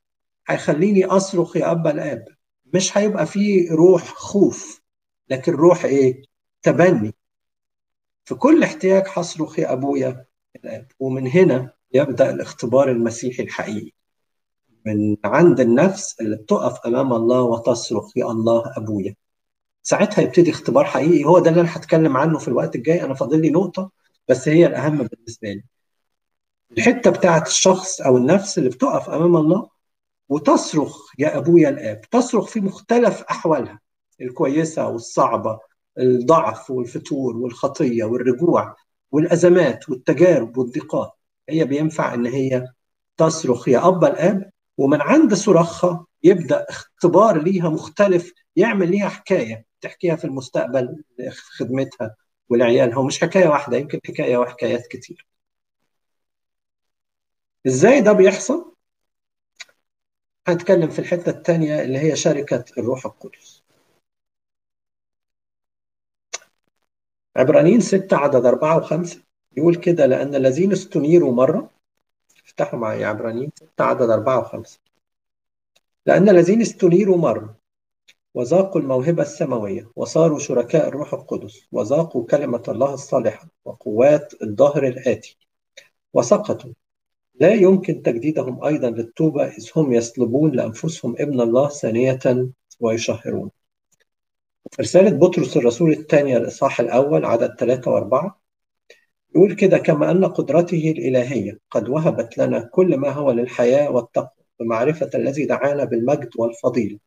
هيخليني 0.49 1.05
أصرخ 1.05 1.57
يا 1.57 1.71
ابا 1.71 1.91
الآب 1.91 2.40
مش 2.75 2.99
هيبقى 2.99 3.27
فيه 3.27 3.73
روح 3.73 4.05
خوف 4.15 4.83
لكن 5.29 5.53
روح 5.53 5.85
إيه؟ 5.85 6.23
تبني. 6.63 7.15
في 8.25 8.35
كل 8.35 8.63
احتياج 8.63 9.05
هصرخ 9.09 9.59
يا 9.59 9.73
أبويا 9.73 10.25
الاب 10.57 10.87
ومن 11.01 11.27
هنا 11.27 11.73
يبدأ 11.93 12.31
الاختبار 12.31 12.91
المسيحي 12.91 13.43
الحقيقي. 13.43 13.93
من 14.87 15.17
عند 15.25 15.61
النفس 15.61 16.21
اللي 16.21 16.37
بتقف 16.37 16.87
أمام 16.87 17.13
الله 17.13 17.43
وتصرخ 17.43 18.17
يا 18.17 18.27
الله 18.27 18.63
أبويا. 18.77 19.15
ساعتها 19.83 20.23
يبتدي 20.23 20.51
اختبار 20.51 20.85
حقيقي. 20.85 21.25
هو 21.25 21.39
ده 21.39 21.51
اللي 21.51 21.61
أنا 21.61 21.77
هتكلم 21.77 22.17
عنه 22.17 22.39
في 22.39 22.49
الوقت 22.49 22.77
الجاي. 22.77 23.05
أنا 23.05 23.15
فاضل 23.15 23.41
لي 23.43 23.51
نقطة 23.51 23.91
بس 24.29 24.49
هي 24.49 24.67
الأهم 24.67 24.97
بالنسبة 24.97 25.49
لي. 25.53 25.65
الحتة 26.79 27.11
بتاعت 27.11 27.47
الشخص 27.49 28.01
أو 28.01 28.17
النفس 28.17 28.59
اللي 28.59 28.71
بتقف 28.71 29.11
أمام 29.11 29.37
الله 29.37 29.69
وتصرخ 30.31 31.11
يا 31.19 31.37
أبويا 31.39 31.69
الآب 31.69 32.01
تصرخ 32.11 32.47
في 32.47 32.61
مختلف 32.61 33.23
أحوالها 33.23 33.81
الكويسة 34.21 34.89
والصعبة 34.89 35.59
الضعف 35.99 36.71
والفتور 36.71 37.37
والخطية 37.37 38.05
والرجوع 38.05 38.77
والأزمات 39.13 39.89
والتجارب 39.89 40.59
والضيقات. 40.59 41.13
هي 41.49 41.65
بينفع 41.65 42.15
إن 42.15 42.27
هي 42.27 42.69
تصرخ 43.17 43.69
يا 43.69 43.89
ابا 43.89 44.09
الآب 44.09 44.51
ومن 44.79 45.01
عند 45.01 45.35
صراخها 45.35 46.07
يبدأ 46.23 46.67
اختبار 46.69 47.43
ليها 47.43 47.69
مختلف 47.69 48.33
يعمل 48.57 48.91
ليها 48.91 49.09
حكاية 49.09 49.65
تحكيها 49.81 50.17
في 50.17 50.25
المستقبل 50.25 51.05
لخدمتها 51.19 52.17
ولعيالها. 52.49 52.99
ومش 52.99 53.21
حكاية 53.21 53.49
واحدة 53.49 53.77
يمكن 53.77 54.01
حكاية 54.07 54.37
وحكايات 54.37 54.87
كتير. 54.87 55.27
إزاي 57.67 58.01
ده 58.01 58.13
بيحصل؟ 58.13 58.70
هنتكلم 60.53 60.91
في 60.91 60.99
الحتة 60.99 61.31
الثانية 61.31 61.83
اللي 61.83 61.99
هي 61.99 62.17
شركة 62.17 62.65
الروح 62.79 63.07
القدس. 63.07 63.63
عبرانيين 67.37 67.81
ستة 67.81 68.17
عدد 68.17 68.47
أربعة 68.47 68.77
وخمسة. 68.77 69.23
يقول 69.57 69.75
كده 69.77 70.07
لأن 70.07 70.35
الذين 70.35 70.73
استنيروا 70.73 71.33
مرة 71.33 71.71
افتحوا 72.47 72.79
معي 72.79 73.05
عبرانيين 73.05 73.51
ستة 73.55 73.85
عدد 73.85 74.11
أربعة 74.11 74.39
وخمسة. 74.41 74.79
لأن 76.07 76.29
الذين 76.29 76.61
استنيروا 76.61 77.17
مرة 77.17 77.57
وذاقوا 78.35 78.81
الموهبة 78.81 79.23
السماوية 79.23 79.91
وصاروا 79.97 80.39
شركاء 80.39 80.89
الروح 80.89 81.15
القدس 81.15 81.67
وذاقوا 81.73 82.27
كلمة 82.27 82.63
الله 82.69 82.95
الصالحة 82.95 83.47
وقوات 83.65 84.43
الظهر 84.43 84.87
الآتي 84.87 85.37
وسقطوا 86.15 86.73
لا 87.41 87.55
يمكن 87.55 88.03
تجديدهم 88.03 88.65
أيضا 88.65 88.91
للتوبة 88.91 89.45
إذ 89.47 89.71
هم 89.77 89.93
يسلبون 89.93 90.51
لأنفسهم 90.51 91.15
ابن 91.19 91.41
الله 91.41 91.69
ثانية 91.69 92.49
ويشهرون. 92.81 93.51
رسالة 94.81 95.11
بطرس 95.11 95.57
الرسول 95.57 95.93
الثانية 95.93 96.37
الإصحاح 96.37 96.81
الأول 96.81 97.25
عدد 97.25 97.55
ثلاثة 97.59 97.91
وأربعة. 97.91 98.41
يقول 99.35 99.55
كده 99.55 99.79
كما 99.79 100.11
أن 100.11 100.25
قدرته 100.25 100.95
الإلهية 100.97 101.59
قد 101.71 101.89
وهبت 101.89 102.39
لنا 102.39 102.61
كل 102.73 102.97
ما 102.97 103.11
هو 103.11 103.31
للحياة 103.31 103.91
والتقوى 103.91 104.45
بمعرفة 104.61 105.11
الذي 105.15 105.45
دعانا 105.47 105.85
بالمجد 105.85 106.31
والفضيلة. 106.39 106.99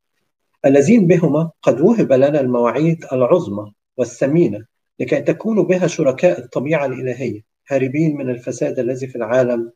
الذين 0.65 1.07
بهما 1.07 1.51
قد 1.61 1.81
وهب 1.81 2.13
لنا 2.13 2.39
المواعيد 2.39 3.05
العظمى 3.13 3.73
والثمينة 3.97 4.65
لكي 4.99 5.21
تكونوا 5.21 5.63
بها 5.63 5.87
شركاء 5.87 6.39
الطبيعة 6.39 6.85
الإلهية 6.85 7.41
هاربين 7.69 8.17
من 8.17 8.29
الفساد 8.29 8.79
الذي 8.79 9.07
في 9.07 9.15
العالم 9.15 9.71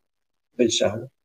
بالشهوة 0.58 1.18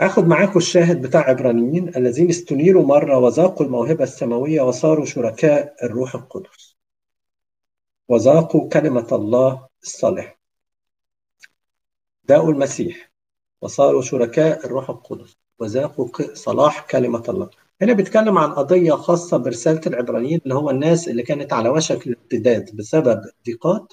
اخد 0.00 0.24
معاكم 0.24 0.58
الشاهد 0.58 1.02
بتاع 1.02 1.20
عبرانيين 1.20 1.96
الذين 1.96 2.28
استنيروا 2.28 2.86
مرة 2.86 3.18
وذاقوا 3.18 3.66
الموهبة 3.66 4.04
السماوية 4.04 4.62
وصاروا 4.62 5.04
شركاء 5.04 5.76
الروح 5.82 6.14
القدس. 6.14 6.76
وذاقوا 8.08 8.68
كلمة 8.68 9.08
الله 9.12 9.68
الصالح 9.82 10.38
داءوا 12.24 12.52
المسيح 12.52 13.12
وصاروا 13.60 14.02
شركاء 14.02 14.66
الروح 14.66 14.90
القدس. 14.90 15.36
وذاقوا 15.58 16.08
صلاح 16.34 16.86
كلمة 16.86 17.24
الله. 17.28 17.50
هنا 17.82 17.92
بيتكلم 17.92 18.38
عن 18.38 18.54
قضية 18.54 18.92
خاصة 18.92 19.36
برسالة 19.36 19.80
العبرانيين 19.86 20.40
اللي 20.44 20.54
هو 20.54 20.70
الناس 20.70 21.08
اللي 21.08 21.22
كانت 21.22 21.52
على 21.52 21.68
وشك 21.68 22.06
الارتداد 22.06 22.76
بسبب 22.76 23.22
ضيقات. 23.46 23.92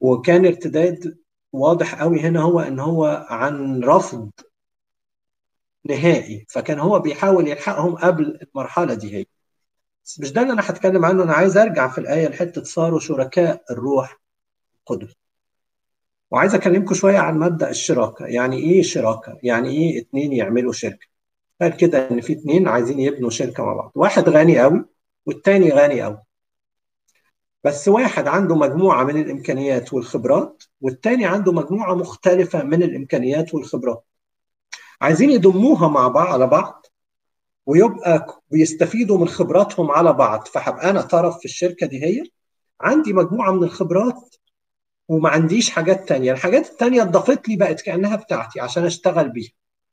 وكان 0.00 0.46
ارتداد 0.46 1.23
واضح 1.54 2.00
قوي 2.00 2.20
هنا 2.20 2.40
هو 2.42 2.60
إن 2.60 2.80
هو 2.80 3.26
عن 3.30 3.84
رفض 3.84 4.30
نهائي 5.84 6.46
فكان 6.48 6.78
هو 6.78 6.98
بيحاول 6.98 7.48
يلحقهم 7.48 7.94
قبل 7.96 8.38
المرحلة 8.42 8.94
دي 8.94 9.16
هي. 9.16 9.26
بس 10.04 10.20
مش 10.20 10.32
ده 10.32 10.42
اللي 10.42 10.52
أنا 10.52 10.62
هتكلم 10.70 11.04
عنه 11.04 11.22
أنا 11.22 11.32
عايز 11.32 11.56
أرجع 11.56 11.88
في 11.88 11.98
الآية 11.98 12.28
لحتة 12.28 12.62
صاروا 12.62 13.00
شركاء 13.00 13.64
الروح 13.70 14.20
القدس. 14.80 15.14
وعايز 16.30 16.54
أكلمكم 16.54 16.94
شوية 16.94 17.18
عن 17.18 17.38
مبدأ 17.38 17.70
الشراكة. 17.70 18.26
يعني 18.26 18.58
إيه 18.58 18.82
شراكة؟ 18.82 19.38
يعني 19.42 19.68
إيه 19.70 20.00
اتنين 20.00 20.32
يعملوا 20.32 20.72
شركة؟ 20.72 21.06
قال 21.60 21.76
كده 21.76 22.10
إن 22.10 22.20
في 22.20 22.32
اتنين 22.32 22.68
عايزين 22.68 23.00
يبنوا 23.00 23.30
شركة 23.30 23.64
مع 23.64 23.74
بعض. 23.74 23.92
واحد 23.94 24.28
غني 24.28 24.60
قوي 24.60 24.84
والتاني 25.26 25.70
غني 25.70 26.02
قوي. 26.02 26.22
بس 27.64 27.88
واحد 27.88 28.28
عنده 28.28 28.54
مجموعة 28.56 29.04
من 29.04 29.20
الإمكانيات 29.20 29.92
والخبرات 29.92 30.62
والتاني 30.80 31.26
عنده 31.26 31.52
مجموعة 31.52 31.94
مختلفة 31.94 32.62
من 32.62 32.82
الإمكانيات 32.82 33.54
والخبرات. 33.54 34.04
عايزين 35.00 35.30
يضموها 35.30 35.88
مع 35.88 36.08
بعض 36.08 36.26
على 36.26 36.46
بعض 36.46 36.86
ويبقى 37.66 38.42
بيستفيدوا 38.50 39.18
من 39.18 39.28
خبراتهم 39.28 39.90
على 39.90 40.12
بعض. 40.12 40.46
فهبقى 40.48 40.90
أنا 40.90 41.02
طرف 41.02 41.38
في 41.38 41.44
الشركة 41.44 41.86
دي 41.86 42.04
هي 42.04 42.24
عندي 42.80 43.12
مجموعة 43.12 43.50
من 43.52 43.64
الخبرات 43.64 44.34
وما 45.08 45.28
عنديش 45.28 45.70
حاجات 45.70 46.08
تانية. 46.08 46.32
الحاجات 46.32 46.66
التانية 46.70 47.02
اتضافت 47.02 47.48
لي 47.48 47.56
بقت 47.56 47.80
كأنها 47.80 48.16
بتاعتي 48.16 48.60
عشان 48.60 48.84
أشتغل 48.84 49.28
بيها 49.28 49.52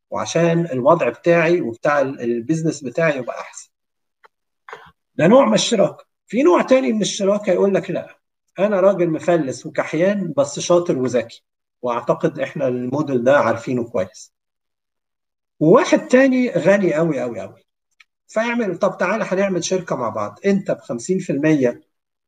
وعشان 0.10 0.66
الوضع 0.66 1.10
بتاعي 1.10 1.62
وبتاع 1.62 2.02
البيزنس 2.02 2.84
بتاعي 2.84 3.18
يبقى 3.18 3.40
أحسن. 3.40 3.70
ده 5.16 5.28
نوع 5.28 5.46
من 5.46 5.54
الشراكة. 5.54 6.11
في 6.32 6.44
نوع 6.44 6.62
تاني 6.62 6.94
من 6.94 7.02
الشراكة 7.02 7.52
يقول 7.52 7.74
لك 7.74 7.92
لا 7.92 8.18
أنا 8.60 8.80
راجل 8.80 9.10
مفلس 9.10 9.66
وكحيان 9.66 10.34
بس 10.38 10.60
شاطر 10.60 10.98
وذكي 10.98 11.44
وأعتقد 11.82 12.40
إحنا 12.40 12.68
الموديل 12.68 13.24
ده 13.24 13.38
عارفينه 13.40 13.84
كويس. 13.84 14.34
وواحد 15.60 16.08
تاني 16.08 16.50
غني 16.50 16.94
قوي 16.94 17.20
قوي 17.22 17.40
قوي 17.40 17.66
فيعمل 18.28 18.78
طب 18.78 18.98
تعالى 18.98 19.24
هنعمل 19.24 19.64
شركة 19.64 19.96
مع 19.96 20.10
بعض. 20.10 20.40
أنت 20.46 20.72
ب 20.72 20.78
50% 20.78 21.82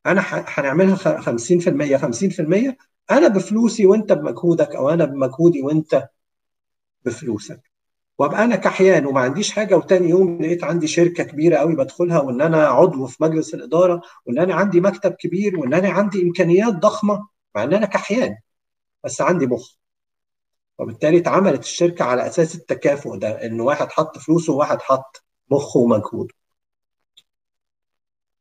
أنا 0.06 0.24
هنعملها 0.28 0.96
50% 1.22 1.98
50% 1.98 2.78
أنا 3.12 3.28
بفلوسي 3.28 3.86
وأنت 3.86 4.14
بمجهودك 4.14 4.76
أو 4.76 4.90
أنا 4.90 5.06
بمجهودي 5.06 5.62
وأنت 5.62 6.10
بفلوسك. 7.06 7.73
وأبقى 8.18 8.44
أنا 8.44 8.56
كحيان 8.56 9.06
وما 9.06 9.22
عنديش 9.22 9.52
حاجة 9.52 9.76
وتاني 9.78 10.10
يوم 10.10 10.42
لقيت 10.42 10.64
عندي 10.64 10.88
شركة 10.88 11.24
كبيرة 11.24 11.58
قوي 11.58 11.76
بدخلها 11.76 12.20
وإن 12.20 12.42
أنا 12.42 12.68
عضو 12.68 13.08
في 13.08 13.24
مجلس 13.24 13.54
الإدارة 13.54 14.02
وإن 14.26 14.40
أنا 14.40 14.56
عندي 14.56 14.82
مكتب 14.82 15.12
كبير 15.14 15.60
وإن 15.60 15.74
أنا 15.74 15.90
عندي 15.90 16.22
إمكانيات 16.24 16.74
ضخمة 16.74 17.28
مع 17.56 17.64
إن 17.64 17.74
أنا 17.74 17.86
كحيان 17.86 18.38
بس 19.04 19.22
عندي 19.22 19.48
مخ 19.48 19.76
وبالتالي 20.80 21.18
اتعملت 21.18 21.62
الشركة 21.64 22.06
على 22.06 22.28
أساس 22.28 22.56
التكافؤ 22.56 23.16
ده 23.16 23.46
إن 23.46 23.62
واحد 23.62 23.88
حط 23.92 24.18
فلوسه 24.18 24.54
وواحد 24.54 24.82
حط 24.82 25.24
مخه 25.50 25.80
ومجهوده. 25.80 26.34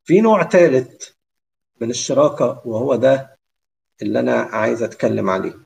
في 0.03 0.21
نوع 0.21 0.43
ثالث 0.43 1.09
من 1.81 1.89
الشراكة 1.89 2.61
وهو 2.65 2.95
ده 2.95 3.37
اللي 4.01 4.19
أنا 4.19 4.33
عايز 4.41 4.83
أتكلم 4.83 5.29
عليه. 5.29 5.65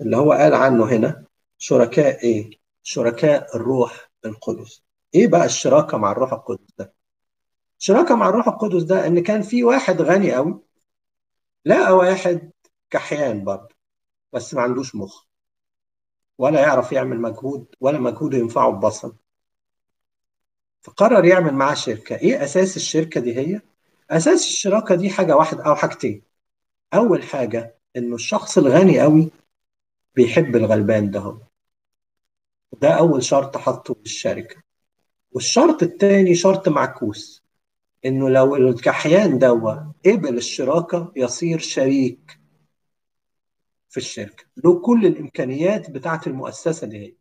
اللي 0.00 0.16
هو 0.16 0.32
قال 0.32 0.54
عنه 0.54 0.84
هنا 0.84 1.24
شركاء 1.58 2.22
إيه؟ 2.24 2.50
شركاء 2.88 3.56
الروح 3.56 4.10
القدس. 4.24 4.82
إيه 5.14 5.28
بقى 5.28 5.44
الشراكة 5.44 5.98
مع 5.98 6.12
الروح 6.12 6.32
القدس 6.32 6.66
ده؟ 6.78 6.94
الشراكة 7.78 8.14
مع 8.16 8.28
الروح 8.28 8.48
القدس 8.48 8.82
ده 8.82 9.06
إن 9.06 9.22
كان 9.22 9.42
في 9.42 9.64
واحد 9.64 10.02
غني 10.02 10.34
قوي 10.34 10.60
لقى 11.64 11.92
واحد 11.92 12.50
كحيان 12.90 13.44
برضه 13.44 13.74
بس 14.32 14.54
ما 14.54 14.62
عندوش 14.62 14.94
مخ 14.94 15.24
ولا 16.38 16.60
يعرف 16.60 16.92
يعمل 16.92 17.20
مجهود 17.20 17.66
ولا 17.80 17.98
مجهوده 17.98 18.38
ينفعه 18.38 18.70
ببصل. 18.70 19.16
فقرر 20.82 21.24
يعمل 21.24 21.54
معاه 21.54 21.74
شركة. 21.74 22.16
إيه 22.16 22.44
أساس 22.44 22.76
الشركة 22.76 23.20
دي 23.20 23.36
هي؟ 23.36 23.60
أساس 24.10 24.46
الشراكة 24.46 24.94
دي 24.94 25.10
حاجة 25.10 25.36
واحدة 25.36 25.64
أو 25.66 25.74
حاجتين. 25.74 26.22
أول 26.94 27.22
حاجة 27.22 27.78
إنه 27.96 28.14
الشخص 28.14 28.58
الغني 28.58 29.00
قوي 29.00 29.30
بيحب 30.14 30.56
الغلبان 30.56 31.10
ده 31.10 31.20
هو 31.20 31.38
ده 32.72 32.88
أول 32.90 33.24
شرط 33.24 33.56
حطه 33.56 33.96
للشركه 34.00 34.56
والشرط 35.32 35.82
الثاني 35.82 36.34
شرط 36.34 36.68
معكوس 36.68 37.44
إنه 38.04 38.28
لو 38.28 38.56
الكحيان 38.56 39.38
دوا 39.38 39.74
قبل 40.06 40.36
الشراكة 40.36 41.12
يصير 41.16 41.58
شريك 41.58 42.40
في 43.88 43.96
الشركة. 43.96 44.44
له 44.64 44.80
كل 44.80 45.06
الإمكانيات 45.06 45.90
بتاعة 45.90 46.20
المؤسسة 46.26 46.86
دي. 46.86 47.16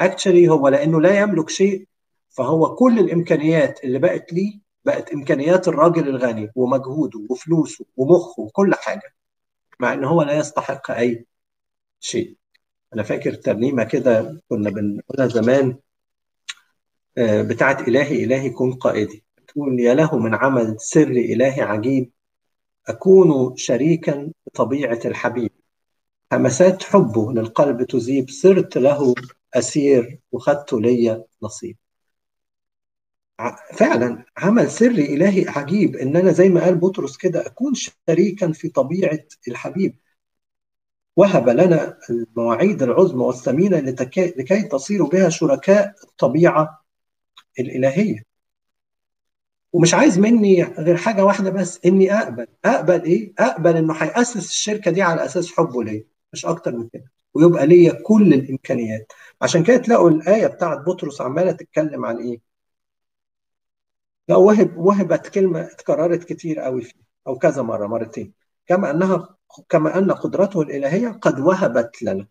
هي 0.00 0.48
هو 0.48 0.68
لأنه 0.68 1.00
لا 1.00 1.20
يملك 1.20 1.48
شيء 1.50 1.88
فهو 2.30 2.74
كل 2.74 2.98
الإمكانيات 2.98 3.84
اللي 3.84 3.98
بقت 3.98 4.32
ليه 4.32 4.60
بقت 4.84 5.12
إمكانيات 5.12 5.68
الراجل 5.68 6.08
الغني 6.08 6.50
ومجهوده 6.54 7.20
وفلوسه 7.30 7.84
ومخه 7.96 8.42
وكل 8.42 8.74
حاجة 8.74 9.14
مع 9.80 9.92
إن 9.92 10.04
هو 10.04 10.22
لا 10.22 10.38
يستحق 10.38 10.90
أي 10.90 11.26
شيء. 12.00 12.36
أنا 12.94 13.02
فاكر 13.02 13.34
ترنيمة 13.34 13.84
كده 13.84 14.40
كنا 14.48 14.70
بنقولها 14.70 15.26
زمان 15.26 15.76
بتاعت 17.18 17.88
إلهي 17.88 18.24
إلهي 18.24 18.50
كن 18.50 18.72
قائدي. 18.72 19.24
تقول 19.48 19.80
يا 19.80 19.94
له 19.94 20.18
من 20.18 20.34
عمل 20.34 20.76
سر 20.78 21.10
إلهي 21.10 21.62
عجيب 21.62 22.10
أكون 22.88 23.56
شريكا 23.56 24.30
بطبيعة 24.46 25.00
الحبيب. 25.04 25.50
همسات 26.32 26.82
حبه 26.82 27.32
للقلب 27.32 27.82
تذيب 27.82 28.30
صرت 28.30 28.78
له 28.78 29.14
أسير 29.54 30.18
وخدت 30.32 30.72
لي 30.72 31.24
نصيب. 31.42 31.76
فعلا 33.74 34.24
عمل 34.36 34.70
سري 34.70 35.14
إلهي 35.14 35.48
عجيب 35.48 35.96
إن 35.96 36.16
أنا 36.16 36.32
زي 36.32 36.48
ما 36.48 36.64
قال 36.64 36.74
بطرس 36.74 37.16
كده 37.16 37.46
أكون 37.46 37.72
شريكا 37.74 38.52
في 38.52 38.68
طبيعة 38.68 39.24
الحبيب. 39.48 39.96
وهب 41.16 41.48
لنا 41.48 41.98
المواعيد 42.10 42.82
العظمى 42.82 43.22
والثمينة 43.24 43.78
لكي 43.78 44.62
تصيروا 44.62 45.08
بها 45.08 45.28
شركاء 45.28 45.94
الطبيعة 46.04 46.84
الإلهية. 47.58 48.24
ومش 49.72 49.94
عايز 49.94 50.18
مني 50.18 50.62
غير 50.62 50.96
حاجة 50.96 51.24
واحدة 51.24 51.50
بس 51.50 51.80
إني 51.86 52.14
أقبل. 52.14 52.46
أقبل 52.64 53.02
إيه؟ 53.02 53.32
أقبل 53.38 53.76
إنه 53.76 53.94
هيأسس 53.94 54.36
الشركة 54.50 54.90
دي 54.90 55.02
على 55.02 55.24
أساس 55.24 55.52
حبه 55.52 55.84
ليا 55.84 56.04
مش 56.32 56.46
أكتر 56.46 56.76
من 56.76 56.88
كده. 56.88 57.12
ويبقى 57.34 57.66
ليا 57.66 57.92
كل 58.02 58.34
الإمكانيات. 58.34 59.12
عشان 59.42 59.62
كده 59.64 59.76
تلاقوا 59.76 60.10
الآية 60.10 60.46
بتاعت 60.46 60.78
بطرس 60.78 61.20
عمالة 61.20 61.52
تتكلم 61.52 62.04
عن 62.04 62.16
إيه؟ 62.16 62.40
لا 64.28 64.36
وهب 64.36 64.76
وهبت 64.76 65.28
كلمة 65.28 65.60
اتكررت 65.60 66.24
كتير 66.24 66.60
قوي 66.60 66.82
فيه 66.82 67.04
أو 67.26 67.38
كذا 67.38 67.62
مرة 67.62 67.86
مرتين. 67.86 68.32
كما 68.66 68.90
أنها 68.90 69.36
كما 69.68 69.98
أن 69.98 70.12
قدرته 70.12 70.62
الإلهية 70.62 71.08
قد 71.08 71.40
وهبت 71.40 72.02
لنا. 72.02 72.26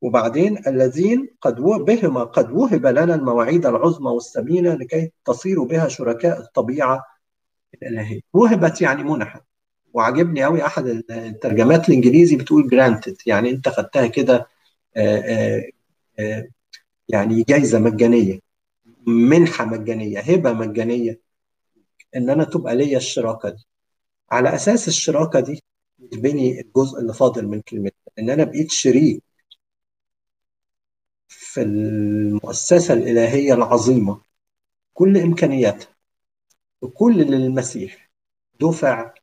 وبعدين 0.00 0.66
الذين 0.66 1.28
قد 1.40 1.54
بهما 1.60 2.24
قد 2.24 2.50
وهب 2.50 2.86
لنا 2.86 3.14
المواعيد 3.14 3.66
العظمى 3.66 4.10
والثمينه 4.10 4.74
لكي 4.74 5.12
تصيروا 5.24 5.66
بها 5.66 5.88
شركاء 5.88 6.40
الطبيعة 6.40 7.04
الإلهية. 7.74 8.20
وهبت 8.32 8.80
يعني 8.82 9.04
منحت 9.04 9.42
وعجبني 9.92 10.44
قوي 10.44 10.66
أحد 10.66 10.86
الترجمات 11.10 11.88
الإنجليزي 11.88 12.36
بتقول 12.36 12.68
جرانتد 12.68 13.16
يعني 13.26 13.50
أنت 13.50 13.68
خدتها 13.68 14.06
كده 14.06 14.46
يعني 17.08 17.42
جايزة 17.48 17.78
مجانية. 17.78 18.38
منحة 19.06 19.64
مجانية 19.64 20.20
هبة 20.20 20.52
مجانية. 20.52 21.20
إن 22.16 22.30
أنا 22.30 22.44
تبقى 22.44 22.76
ليا 22.76 22.96
الشراكة 22.96 23.48
دي. 23.48 23.66
على 24.30 24.54
أساس 24.54 24.88
الشراكة 24.88 25.40
دي 25.40 25.62
يتبني 26.04 26.60
الجزء 26.60 27.00
اللي 27.00 27.14
فاضل 27.14 27.46
من 27.46 27.60
كلمتها 27.60 27.94
إن 28.18 28.30
أنا 28.30 28.44
بقيت 28.44 28.70
شريك 28.70 29.22
في 31.28 31.62
المؤسسة 31.62 32.94
الإلهية 32.94 33.54
العظيمة 33.54 34.20
كل 34.94 35.18
إمكانياتها 35.18 35.88
وكل 36.82 37.20
اللي 37.20 37.36
المسيح 37.36 38.10
دفع 38.60 39.14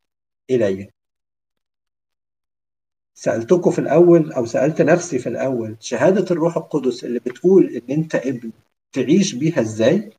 إلي 0.50 0.92
سألتكم 3.14 3.72
في 3.72 3.80
الأول 3.80 4.32
أو 4.34 4.46
سألت 4.46 4.82
نفسي 4.82 5.20
في 5.20 5.30
الأول 5.30 5.78
شهادة 5.80 6.26
الروح 6.32 6.58
القدس 6.58 7.04
اللي 7.04 7.20
بتقول 7.20 7.66
إن 7.76 7.82
أنت 7.96 8.16
ابن 8.16 8.52
تعيش 8.94 9.36
بيها 9.36 9.62
إزاي؟ 9.62 10.14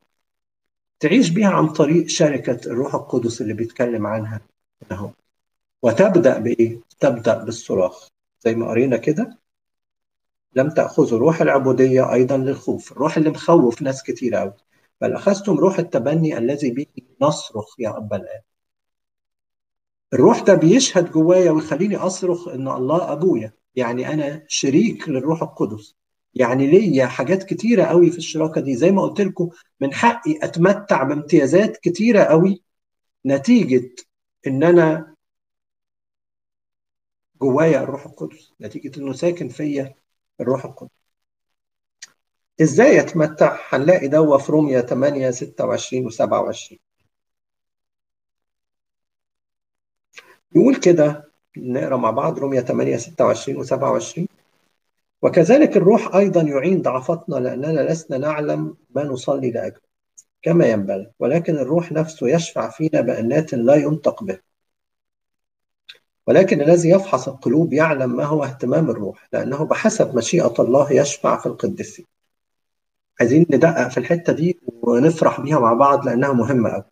تعيش 1.01 1.29
بيها 1.31 1.48
عن 1.48 1.68
طريق 1.68 2.07
شركة 2.09 2.61
الروح 2.66 2.94
القدس 2.94 3.40
اللي 3.42 3.55
بيتكلم 3.55 4.07
عنها 4.07 4.40
أهو 4.92 5.11
وتبدأ 5.82 6.38
بإيه؟ 6.38 6.80
تبدأ 7.00 7.44
بالصراخ. 7.44 8.08
زي 8.40 8.54
ما 8.54 8.68
قرينا 8.68 8.96
كده 8.96 9.38
لم 10.56 10.70
تأخذوا 10.70 11.18
روح 11.18 11.40
العبودية 11.40 12.12
أيضا 12.12 12.36
للخوف 12.36 12.92
الروح 12.92 13.16
اللي 13.16 13.30
مخوف 13.30 13.82
ناس 13.82 14.02
كتير 14.02 14.40
أوي. 14.40 14.52
بل 15.00 15.12
أخذتم 15.12 15.58
روح 15.58 15.78
التبني 15.78 16.38
الذي 16.38 16.70
به 16.70 16.86
نصرخ 17.20 17.80
يا 17.80 17.96
أبا 17.96 18.16
الآب 18.16 18.42
الروح 20.12 20.40
ده 20.40 20.54
بيشهد 20.54 21.12
جوايا 21.12 21.50
ويخليني 21.50 21.96
أصرخ 21.96 22.48
إن 22.48 22.68
الله 22.68 23.12
أبويا. 23.12 23.52
يعني 23.76 24.12
أنا 24.12 24.44
شريك 24.48 25.08
للروح 25.08 25.42
القدس. 25.42 25.94
يعني 26.34 26.66
ليا 26.66 27.06
حاجات 27.06 27.42
كتيرة 27.42 27.84
قوي 27.84 28.10
في 28.10 28.18
الشراكة 28.18 28.60
دي. 28.60 28.76
زي 28.76 28.90
ما 28.90 29.02
قلت 29.02 29.20
لكم 29.20 29.50
من 29.80 29.94
حقي 29.94 30.38
أتمتع 30.42 31.02
بامتيازات 31.02 31.76
كتيرة 31.76 32.22
قوي 32.22 32.62
نتيجة 33.26 33.90
إن 34.46 34.62
أنا 34.62 35.12
جوايا 37.42 37.81
الروح 37.83 38.07
القدس. 38.07 38.52
نتيجة 38.61 38.98
إنه 39.00 39.12
ساكن 39.12 39.48
فيا 39.48 39.94
الروح 40.40 40.64
القدس. 40.64 40.90
إزاي 42.62 43.00
اتمتع 43.00 43.59
هنلاقي 43.68 44.09
ده 44.09 44.38
في 44.38 44.52
روميا 44.52 44.81
8 44.81 45.31
26 45.31 46.11
و27 46.11 46.76
يقول 50.57 50.76
كده 50.76 51.33
نقرأ 51.57 51.96
مع 51.96 52.11
بعض 52.11 52.38
رمية 52.38 52.61
8 52.61 52.96
26 52.96 53.59
و 53.59 53.62
27 53.62 54.28
وكذلك 55.22 55.76
الروح 55.76 56.14
أيضا 56.14 56.42
يعين 56.42 56.83
ضعفتنا 56.83 57.37
لأننا 57.37 57.81
لسنا 57.81 58.18
نعلم 58.18 58.76
ما 58.90 59.05
نصلي 59.05 59.50
لأجله 59.50 59.81
كما 60.42 60.66
ينبغي. 60.66 61.11
ولكن 61.18 61.59
الروح 61.59 61.92
نفسه 61.92 62.28
يشفع 62.28 62.70
فينا 62.70 63.00
بأنات 63.00 63.55
لا 63.55 63.74
ينطق 63.74 64.24
به. 64.24 64.38
ولكن 66.26 66.61
الذي 66.61 66.90
يفحص 66.90 67.28
القلوب 67.28 67.72
يعلم 67.72 68.16
ما 68.16 68.24
هو 68.24 68.44
اهتمام 68.44 68.90
الروح 68.90 69.28
لأنه 69.32 69.64
بحسب 69.64 70.16
مشيئة 70.16 70.54
الله 70.58 70.92
يشفع 70.92 71.37
في 71.40 71.46
القديسين 71.46 72.06
عايزين 73.20 73.46
ندقق 73.50 73.88
في 73.88 73.98
الحتة 73.98 74.32
دي 74.32 74.61
ونفرح 74.82 75.40
بيها 75.40 75.58
مع 75.58 75.72
بعض 75.72 76.06
لأنها 76.06 76.32
مهمة 76.32 76.70
قوي 76.70 76.85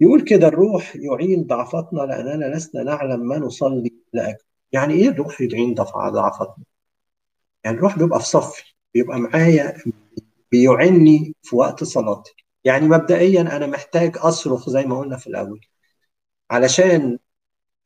يقول 0.00 0.20
كده 0.20 0.48
الروح 0.48 0.96
يعين 0.96 1.44
ضعفتنا 1.46 2.00
لأننا 2.02 2.56
لسنا 2.56 2.82
نعلم 2.82 3.20
ما 3.28 3.38
نصلي 3.38 3.92
لاجله 4.12 4.38
يعني 4.72 4.94
إيه 4.94 5.08
الروح 5.08 5.40
يعين 5.40 5.74
ضعفتنا؟ 5.74 6.64
يعني 7.64 7.76
الروح 7.76 7.98
بيبقى 7.98 8.20
في 8.20 8.26
صفي 8.26 8.74
بيبقى 8.94 9.18
معايا 9.20 9.76
بيعني 10.52 11.34
في 11.42 11.56
وقت 11.56 11.84
صلاتي. 11.84 12.34
يعني 12.64 12.88
مبدئيا 12.88 13.40
أنا 13.40 13.66
محتاج 13.66 14.12
أصرخ 14.18 14.70
زي 14.70 14.84
ما 14.84 14.98
قلنا 14.98 15.16
في 15.16 15.26
الأول. 15.26 15.60
علشان 16.50 17.18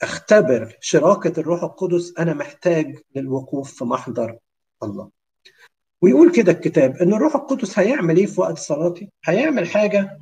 اختبر 0.02 0.76
شراكة 0.80 1.40
الروح 1.40 1.62
القدس 1.62 2.12
أنا 2.18 2.34
محتاج 2.34 2.98
للوقوف 3.16 3.74
في 3.74 3.84
محضر 3.84 4.38
الله. 4.82 5.10
ويقول 6.02 6.32
كده 6.32 6.52
الكتاب 6.52 6.96
إن 6.96 7.14
الروح 7.14 7.34
القدس 7.36 7.78
هيعمل 7.78 8.16
إيه 8.16 8.26
في 8.26 8.40
وقت 8.40 8.58
صلاتي؟ 8.58 9.10
هيعمل 9.24 9.68
حاجة 9.68 10.18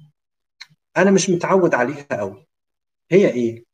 أنا 0.97 1.11
مش 1.11 1.31
متعود 1.31 1.75
عليها 1.75 2.07
قوي 2.11 2.47
هي 3.11 3.29
إيه؟ 3.29 3.65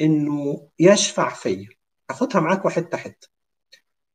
إنه 0.00 0.68
يشفع 0.78 1.28
فيا. 1.34 1.68
اخدها 2.10 2.40
معاك 2.40 2.68
حتة 2.68 2.96
حتة. 2.98 3.28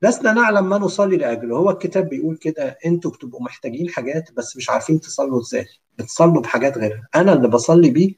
لسنا 0.02 0.34
نعلم 0.34 0.70
ما 0.70 0.78
نصلي 0.78 1.18
لأجله. 1.18 1.58
هو 1.58 1.70
الكتاب 1.70 2.10
بيقول 2.10 2.38
كده 2.38 2.78
أنتوا 2.86 3.12
بتبقوا 3.12 3.42
محتاجين 3.44 3.90
حاجات 3.90 4.32
بس 4.32 4.58
مش 4.58 4.70
عارفين 4.70 5.00
تصلوا 5.00 5.42
إزاي. 5.42 5.66
بتصلوا 5.98 6.42
بحاجات 6.42 6.78
غيرها. 6.78 7.08
أنا 7.16 7.34
اللي 7.34 7.48
بصلي 7.48 7.90
بيه 7.90 8.14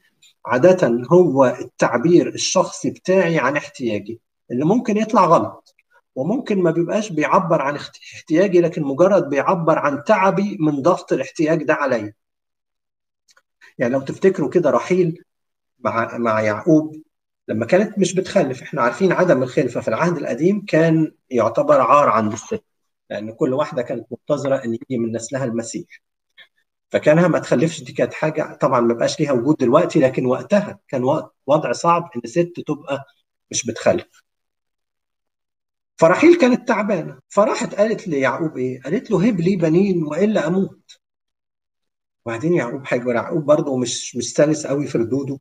عادة 0.46 1.02
هو 1.12 1.46
التعبير 1.46 2.28
الشخصي 2.28 2.90
بتاعي 2.90 3.38
عن 3.38 3.56
احتياجي 3.56 4.20
اللي 4.50 4.64
ممكن 4.64 4.96
يطلع 4.96 5.24
غلط 5.24 5.74
وممكن 6.14 6.62
ما 6.62 6.70
بيبقاش 6.70 7.12
بيعبر 7.12 7.62
عن 7.62 7.76
احتياجي 8.16 8.60
لكن 8.60 8.82
مجرد 8.82 9.28
بيعبر 9.28 9.78
عن 9.78 10.04
تعبي 10.04 10.56
من 10.60 10.82
ضغط 10.82 11.12
الاحتياج 11.12 11.62
ده 11.64 11.74
عليا. 11.74 12.14
يعني 13.78 13.92
لو 13.92 14.00
تفتكروا 14.00 14.50
كده 14.50 14.70
رحيل 14.70 15.24
مع 15.78 16.18
مع 16.18 16.40
يعقوب 16.40 16.96
لما 17.48 17.66
كانت 17.66 17.98
مش 17.98 18.14
بتخلف 18.14 18.62
إحنا 18.62 18.82
عارفين 18.82 19.12
عدم 19.12 19.42
الخلفة 19.42 19.80
في 19.80 19.88
العهد 19.88 20.16
القديم 20.16 20.64
كان 20.64 21.12
يعتبر 21.30 21.80
عار 21.80 22.08
عند 22.08 22.32
الست 22.32 22.64
لأن 23.10 23.32
كل 23.32 23.54
واحدة 23.54 23.82
كانت 23.82 24.06
منتظرة 24.10 24.56
أن 24.64 24.74
يجي 24.74 24.98
من 24.98 25.16
نسلها 25.16 25.44
المسيح. 25.44 26.02
فكانها 26.90 27.28
ما 27.28 27.38
تخلفش 27.38 27.82
دي 27.82 27.92
كانت 27.92 28.14
حاجة 28.14 28.54
طبعا 28.60 28.80
ما 28.80 28.94
بقاش 28.94 29.20
ليها 29.20 29.32
وجود 29.32 29.56
دلوقتي 29.56 30.00
لكن 30.00 30.26
وقتها 30.26 30.78
كان 30.88 31.04
وقت 31.04 31.34
وضع 31.46 31.72
صعب 31.72 32.10
إن 32.16 32.22
ست 32.30 32.52
تبقى 32.66 33.04
مش 33.50 33.66
بتخلف. 33.66 34.22
فرحيل 35.96 36.38
كانت 36.38 36.68
تعبانة. 36.68 37.18
فراحت 37.28 37.74
قالت 37.74 38.08
ليعقوب 38.08 38.56
إيه؟ 38.58 38.82
قالت 38.82 39.10
له 39.10 39.28
هب 39.28 39.40
لي 39.40 39.56
بنين 39.56 40.04
وإلا 40.04 40.46
أموت. 40.46 40.98
وبعدين 42.26 42.54
يعقوب 42.54 42.84
حاجة 42.84 43.12
يعقوب 43.12 43.44
برضه 43.44 43.76
مش 43.76 44.32
سلس 44.36 44.66
قوي 44.66 44.86
في 44.86 44.98
ردوده 44.98 45.38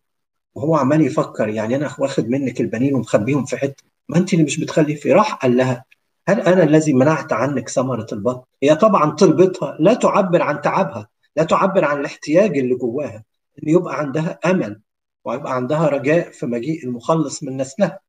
وهو 0.55 0.75
عمال 0.75 1.01
يفكر 1.01 1.47
يعني 1.49 1.75
أنا 1.75 1.95
واخد 1.99 2.29
منك 2.29 2.61
البنين 2.61 2.95
ومخبيهم 2.95 3.45
في 3.45 3.57
حتة 3.57 3.83
ما 4.09 4.17
أنت 4.17 4.33
اللي 4.33 4.45
مش 4.45 4.59
بتخلفي. 4.59 5.13
راح 5.13 5.33
قال 5.35 5.57
لها 5.57 5.85
هل 6.27 6.41
أنا 6.41 6.63
الذي 6.63 6.93
منعت 6.93 7.33
عنك 7.33 7.69
ثمرة 7.69 8.07
البطن؟ 8.11 8.43
هي 8.63 8.75
طبعا 8.75 9.11
طلبتها 9.11 9.77
لا 9.79 9.93
تعبر 9.93 10.41
عن 10.41 10.61
تعبها، 10.61 11.07
لا 11.35 11.43
تعبر 11.43 11.85
عن 11.85 11.99
الاحتياج 11.99 12.57
اللي 12.57 12.75
جواها، 12.75 13.23
إن 13.63 13.69
يبقى 13.69 13.99
عندها 13.99 14.39
أمل 14.45 14.81
ويبقى 15.25 15.55
عندها 15.55 15.87
رجاء 15.89 16.31
في 16.31 16.45
مجيء 16.45 16.83
المخلص 16.83 17.43
من 17.43 17.57
نسلها. 17.57 17.99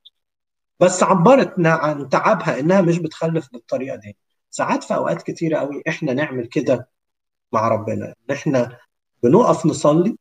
بس 0.80 1.02
عبرت 1.02 1.54
عن 1.58 2.08
تعبها 2.08 2.60
إنها 2.60 2.80
مش 2.80 2.98
بتخلف 2.98 3.48
بالطريقة 3.52 3.96
دي. 3.96 4.16
ساعات 4.50 4.84
في 4.84 4.94
أوقات 4.94 5.22
كتيرة 5.22 5.58
قوي 5.58 5.82
إحنا 5.88 6.12
نعمل 6.12 6.46
كده 6.46 6.88
مع 7.52 7.68
ربنا، 7.68 8.06
إن 8.06 8.34
إحنا 8.34 8.78
بنقف 9.22 9.66
نصلي 9.66 10.16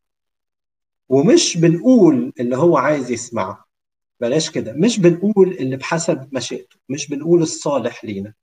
ومش 1.09 1.57
بنقول 1.57 2.33
اللي 2.39 2.57
هو 2.57 2.77
عايز 2.77 3.11
يسمعه 3.11 3.65
بلاش 4.19 4.49
كده 4.49 4.73
مش 4.73 4.99
بنقول 4.99 5.49
اللي 5.49 5.77
بحسب 5.77 6.29
مشيئته 6.31 6.77
مش 6.89 7.07
بنقول 7.09 7.41
الصالح 7.41 8.05
لينا 8.05 8.33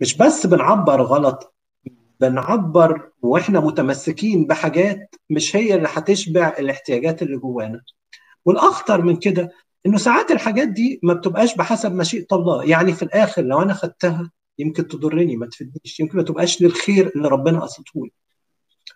مش 0.00 0.16
بس 0.16 0.46
بنعبر 0.46 1.02
غلط 1.02 1.54
بنعبر 2.20 3.10
وإحنا 3.22 3.60
متمسكين 3.60 4.46
بحاجات 4.46 5.14
مش 5.30 5.56
هي 5.56 5.74
اللي 5.74 5.88
هتشبع 5.92 6.54
الاحتياجات 6.58 7.22
اللي 7.22 7.36
جوانا. 7.36 7.82
والأخطر 8.44 9.02
من 9.02 9.16
كده 9.16 9.50
إنه 9.86 9.98
ساعات 9.98 10.30
الحاجات 10.30 10.68
دي 10.68 11.00
ما 11.02 11.14
بتبقاش 11.14 11.54
بحسب 11.56 11.92
مشيئة 11.92 12.26
الله. 12.32 12.64
يعني 12.64 12.92
في 12.92 13.02
الآخر 13.02 13.42
لو 13.42 13.62
أنا 13.62 13.74
خدتها 13.74 14.30
يمكن 14.58 14.88
تضرني 14.88 15.36
ما 15.36 15.46
تفيدنيش 15.46 16.00
يمكن 16.00 16.16
ما 16.18 16.24
تبقاش 16.24 16.62
للخير 16.62 17.12
اللي 17.16 17.28
ربنا 17.28 17.60
قصده 17.60 17.84
لي. 17.94 18.12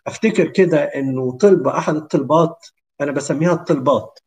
أفتكر 0.06 0.48
كده 0.48 0.78
إنه 0.78 1.32
طلبه 1.38 1.78
أحد 1.78 1.96
الطلبات 1.96 2.66
أنا 3.00 3.12
بسميها 3.12 3.52
الطلبات 3.52 4.18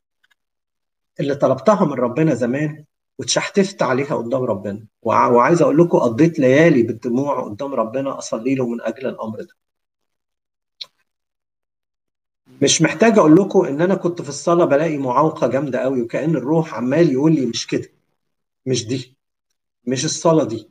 اللي 1.19 1.35
طلبتها 1.35 1.85
من 1.85 1.93
ربنا 1.93 2.33
زمان 2.33 2.85
واتشحتفت 3.19 3.81
عليها 3.81 4.15
قدام 4.15 4.43
ربنا. 4.43 4.85
وعايز 5.01 5.61
أقول 5.61 5.77
لكم 5.77 5.97
قضيت 5.97 6.39
ليالي 6.39 6.83
بالدموع 6.83 7.43
قدام 7.43 7.73
ربنا 7.73 8.17
أصلي 8.17 8.55
له 8.55 8.67
من 8.67 8.81
أجل 8.81 9.07
الأمر 9.07 9.41
ده. 9.41 9.55
مش 12.61 12.81
محتاج 12.81 13.17
أقول 13.17 13.35
لكم 13.35 13.65
إن 13.65 13.81
أنا 13.81 13.95
كنت 13.95 14.21
في 14.21 14.29
الصلاة 14.29 14.65
بلاقي 14.65 14.97
معوقة 14.97 15.47
جامدة 15.47 15.79
قوي 15.79 16.01
وكأن 16.01 16.35
الروح 16.35 16.73
عمال 16.73 17.11
يقول 17.11 17.35
لي 17.35 17.45
مش 17.45 17.67
كده 17.67 17.89
مش 18.65 18.87
دي 18.87 19.17
مش 19.87 20.05
الصلاة 20.05 20.43
دي 20.43 20.69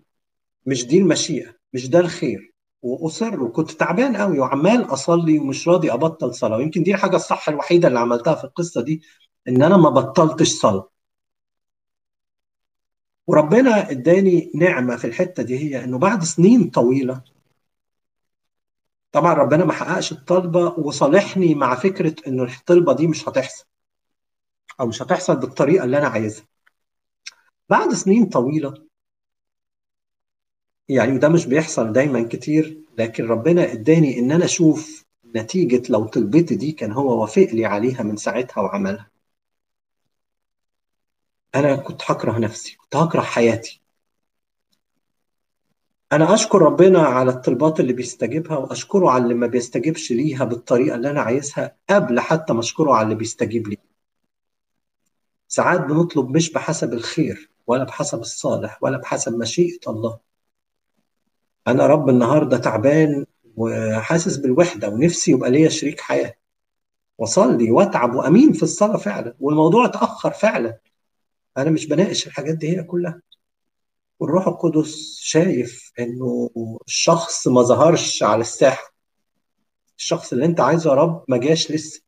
مش 0.66 0.86
دي 0.86 0.98
المشيئة 0.98 1.54
مش 1.72 1.88
ده 1.88 2.00
الخير. 2.00 2.52
وأصر 2.82 3.42
وكنت 3.42 3.70
تعبان 3.70 4.16
قوي 4.16 4.38
وعمال 4.38 4.84
أصلي 4.92 5.38
ومش 5.38 5.68
راضي 5.68 5.92
أبطل 5.92 6.34
صلاة. 6.34 6.56
ويمكن 6.56 6.82
دي 6.82 6.94
الحاجة 6.94 7.16
الصح 7.16 7.48
الوحيدة 7.48 7.88
اللي 7.88 7.98
عملتها 7.98 8.34
في 8.34 8.44
القصة 8.44 8.82
دي 8.82 9.02
إن 9.48 9.62
أنا 9.62 9.76
ما 9.76 9.90
بطلتش 9.90 10.48
صلاة. 10.48 10.88
وربنا 13.26 13.90
اداني 13.90 14.52
نعمة 14.54 14.96
في 14.96 15.06
الحتة 15.06 15.42
دي 15.42 15.58
هي 15.58 15.84
إنه 15.84 15.98
بعد 15.98 16.22
سنين 16.24 16.70
طويلة 16.70 17.22
طبعا 19.12 19.34
ربنا 19.34 19.64
ما 19.64 19.72
حققش 19.72 20.12
الطلبة 20.12 20.66
وصالحني 20.78 21.54
مع 21.54 21.74
فكرة 21.74 22.14
إنه 22.26 22.42
الطلبة 22.42 22.92
دي 22.92 23.06
مش 23.06 23.28
هتحصل 23.28 23.64
أو 24.80 24.86
مش 24.86 25.02
هتحصل 25.02 25.36
بالطريقة 25.36 25.84
اللي 25.84 25.98
أنا 25.98 26.08
عايزها. 26.08 26.44
بعد 27.70 27.92
سنين 27.94 28.26
طويلة 28.26 28.74
يعني 30.88 31.12
وده 31.12 31.28
مش 31.28 31.46
بيحصل 31.46 31.92
دايما 31.92 32.28
كتير 32.28 32.78
لكن 32.98 33.26
ربنا 33.26 33.72
اداني 33.72 34.18
إن 34.18 34.32
أنا 34.32 34.44
أشوف 34.44 35.04
نتيجة 35.36 35.82
لو 35.92 36.04
طلبتي 36.04 36.54
دي 36.54 36.72
كان 36.72 36.92
هو 36.92 37.20
وافق 37.20 37.48
لي 37.52 37.64
عليها 37.66 38.02
من 38.02 38.16
ساعتها 38.16 38.60
وعملها. 38.60 39.11
أنا 41.54 41.76
كنت 41.76 42.02
هكره 42.06 42.38
نفسي 42.38 42.76
كنت 42.76 42.96
هكره 42.96 43.20
حياتي. 43.20 43.82
أنا 46.12 46.34
أشكر 46.34 46.62
ربنا 46.62 46.98
على 47.02 47.30
الطلبات 47.30 47.80
اللي 47.80 47.92
بيستجيبها 47.92 48.56
وأشكره 48.56 49.10
على 49.10 49.22
اللي 49.22 49.34
ما 49.34 49.46
بيستجيبش 49.46 50.12
ليها 50.12 50.44
بالطريقة 50.44 50.94
اللي 50.96 51.10
أنا 51.10 51.20
عايزها 51.20 51.76
قبل 51.90 52.20
حتى 52.20 52.52
ما 52.52 52.60
أشكره 52.60 52.92
على 52.94 53.04
اللي 53.04 53.14
بيستجيب 53.14 53.68
لي. 53.68 53.76
ساعات 55.48 55.80
بنطلب 55.80 56.30
مش 56.30 56.52
بحسب 56.52 56.92
الخير 56.92 57.50
ولا 57.66 57.84
بحسب 57.84 58.20
الصالح 58.20 58.82
ولا 58.82 58.98
بحسب 58.98 59.38
مشيئة 59.38 59.90
الله. 59.90 60.18
أنا 61.68 61.86
رب 61.86 62.08
النهارده 62.08 62.58
تعبان 62.58 63.26
وحاسس 63.56 64.36
بالوحدة 64.36 64.88
ونفسي 64.88 65.30
يبقى 65.30 65.50
ليا 65.50 65.68
شريك 65.68 66.00
حياة. 66.00 66.34
وأصلي 67.18 67.70
وأتعب 67.70 68.14
وأمين 68.14 68.52
في 68.52 68.62
الصلاة 68.62 68.96
فعلا 68.96 69.34
والموضوع 69.40 69.84
اتأخر 69.84 70.30
فعلا. 70.30 70.78
أنا 71.58 71.70
مش 71.70 71.86
بناقش 71.86 72.26
الحاجات 72.26 72.54
دي 72.54 72.68
هي 72.68 72.82
كلها. 72.82 73.22
والروح 74.20 74.46
القدس 74.48 75.18
شايف 75.20 75.92
إنه 75.98 76.50
الشخص 76.86 77.48
ما 77.48 77.62
ظهرش 77.62 78.22
على 78.22 78.40
الساحة. 78.40 78.92
الشخص 79.98 80.32
اللي 80.32 80.44
أنت 80.46 80.60
عايزه 80.60 80.90
يا 80.90 80.94
رب 80.94 81.24
ما 81.28 81.36
جاش 81.36 81.70
لسه. 81.70 82.02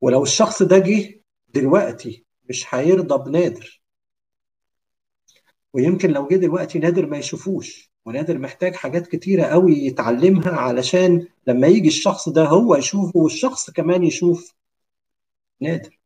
ولو 0.00 0.22
الشخص 0.22 0.62
ده 0.62 0.78
جه 0.78 1.20
دلوقتي 1.48 2.24
مش 2.48 2.74
هيرضى 2.74 3.30
بنادر. 3.30 3.82
ويمكن 5.72 6.10
لو 6.10 6.28
جه 6.28 6.34
دلوقتي 6.34 6.78
نادر 6.78 7.06
ما 7.06 7.18
يشوفوش. 7.18 7.90
ونادر 8.04 8.38
محتاج 8.38 8.74
حاجات 8.74 9.06
كتيرة 9.06 9.42
قوي 9.44 9.72
يتعلمها 9.78 10.50
علشان 10.50 11.26
لما 11.46 11.66
يجي 11.66 11.88
الشخص 11.88 12.28
ده 12.28 12.44
هو 12.44 12.76
يشوفه 12.76 13.18
والشخص 13.20 13.70
كمان 13.70 14.04
يشوف. 14.04 14.54
نادر. 15.60 15.98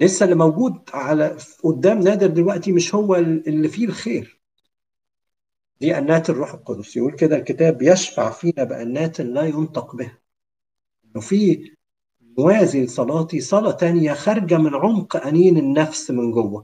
لسه 0.00 0.24
اللي 0.24 0.36
موجود 0.36 0.90
على 0.94 1.36
قدام 1.64 1.98
نادر 1.98 2.26
دلوقتي 2.26 2.72
مش 2.72 2.94
هو 2.94 3.16
اللي 3.16 3.68
فيه 3.68 3.84
الخير. 3.86 4.40
دي 5.80 5.98
أنات 5.98 6.30
الروح 6.30 6.54
القدس. 6.54 6.96
يقول 6.96 7.12
كده 7.12 7.36
الكتاب 7.36 7.82
يشفع 7.82 8.30
فينا 8.30 8.64
بأنات 8.64 9.20
لا 9.20 9.42
ينطق 9.42 9.96
بها. 9.96 10.18
إنه 11.04 11.20
في 11.20 11.70
موازي 12.38 12.84
لصلاتي 12.84 13.40
صلاة 13.40 13.70
تانية 13.70 14.12
خارجة 14.12 14.58
من 14.58 14.74
عمق 14.74 15.16
أنين 15.16 15.58
النفس 15.58 16.10
من 16.10 16.30
جوه. 16.30 16.62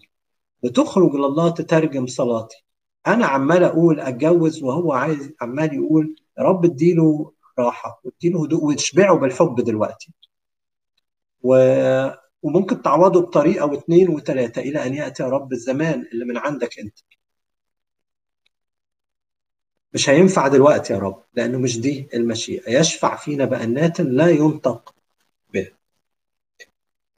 بتخرج 0.62 1.14
لله 1.14 1.50
تترجم 1.50 2.06
صلاتي. 2.06 2.64
أنا 3.06 3.26
عمال 3.26 3.64
أقول 3.64 4.00
أتجوز 4.00 4.62
وهو 4.62 4.92
عايز 4.92 5.32
عمال 5.40 5.74
يقول 5.74 6.16
يا 6.38 6.42
رب 6.42 6.64
اديله 6.64 7.32
راحة 7.58 8.00
واديله 8.04 8.44
هدوء 8.44 8.64
وتشبعه 8.64 9.16
بالحب 9.16 9.60
دلوقتي. 9.60 10.12
و... 11.42 11.54
وممكن 12.44 12.83
تعوضه 12.83 13.20
بطريقة 13.20 13.66
واثنين 13.66 14.09
وثلاثة 14.09 14.62
إلى 14.62 14.87
أن 14.87 14.94
يأتي 14.94 15.22
يا 15.22 15.28
رب 15.28 15.52
الزمان 15.52 16.09
اللي 16.12 16.24
من 16.24 16.37
عندك 16.37 16.78
أنت. 16.78 16.98
مش 19.94 20.11
هينفع 20.11 20.48
دلوقتي 20.48 20.92
يا 20.92 20.98
رب 20.98 21.22
لأنه 21.35 21.59
مش 21.59 21.80
دي 21.80 22.09
المشيئة. 22.14 22.78
يشفع 22.80 23.16
فينا 23.16 23.44
بأنات 23.44 24.00
لا 24.00 24.28
ينطق 24.28 24.94
بها 25.52 25.70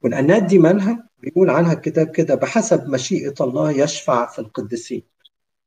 والأنات 0.03 0.43
دي 0.43 0.59
مالها 0.59 1.09
بيقول 1.19 1.49
عنها 1.49 1.73
الكتاب 1.73 2.07
كده 2.07 2.35
بحسب 2.35 2.89
مشيئة 2.89 3.35
الله 3.41 3.71
يشفع 3.71 4.25
في 4.31 4.39
القديسين. 4.39 5.03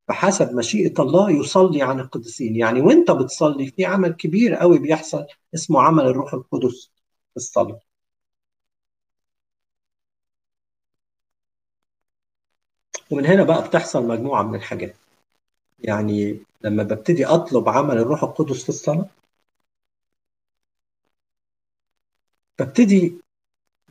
بحسب 0.08 0.54
مشيئة 0.54 1.02
الله 1.02 1.30
يصلي 1.30 1.82
عن 1.82 2.00
القديسين. 2.00 2.56
يعني 2.56 2.80
وأنت 2.80 3.10
بتصلي 3.10 3.66
في 3.66 3.84
عمل 3.84 4.12
كبير 4.12 4.54
قوي 4.54 4.78
بيحصل 4.78 5.26
اسمه 5.54 5.82
عمل 5.82 6.04
الروح 6.06 6.34
القدس 6.34 6.90
في 7.30 7.36
الصلاة. 7.36 7.89
ومن 13.10 13.26
هنا 13.26 13.42
بقى 13.44 13.68
بتحصل 13.68 14.06
مجموعة 14.06 14.42
من 14.42 14.54
الحاجات. 14.54 14.96
يعني 15.78 16.40
لما 16.62 16.82
ببتدي 16.82 17.26
أطلب 17.26 17.68
عمل 17.68 17.98
الروح 17.98 18.22
القدس 18.24 18.62
في 18.62 18.68
الصلاة 18.68 19.06
ببتدي 22.58 23.14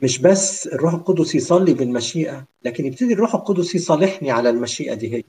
مش 0.02 0.18
بس 0.18 0.66
الروح 0.66 0.94
القدس 0.94 1.34
يصلي 1.34 1.74
بالمشيئة 1.74 2.44
لكن 2.64 2.86
يبتدي 2.86 3.12
الروح 3.12 3.34
القدس 3.34 3.74
يصالحني 3.74 4.30
على 4.30 4.50
المشيئة 4.50 4.94
دي 4.94 5.14
هي. 5.16 5.22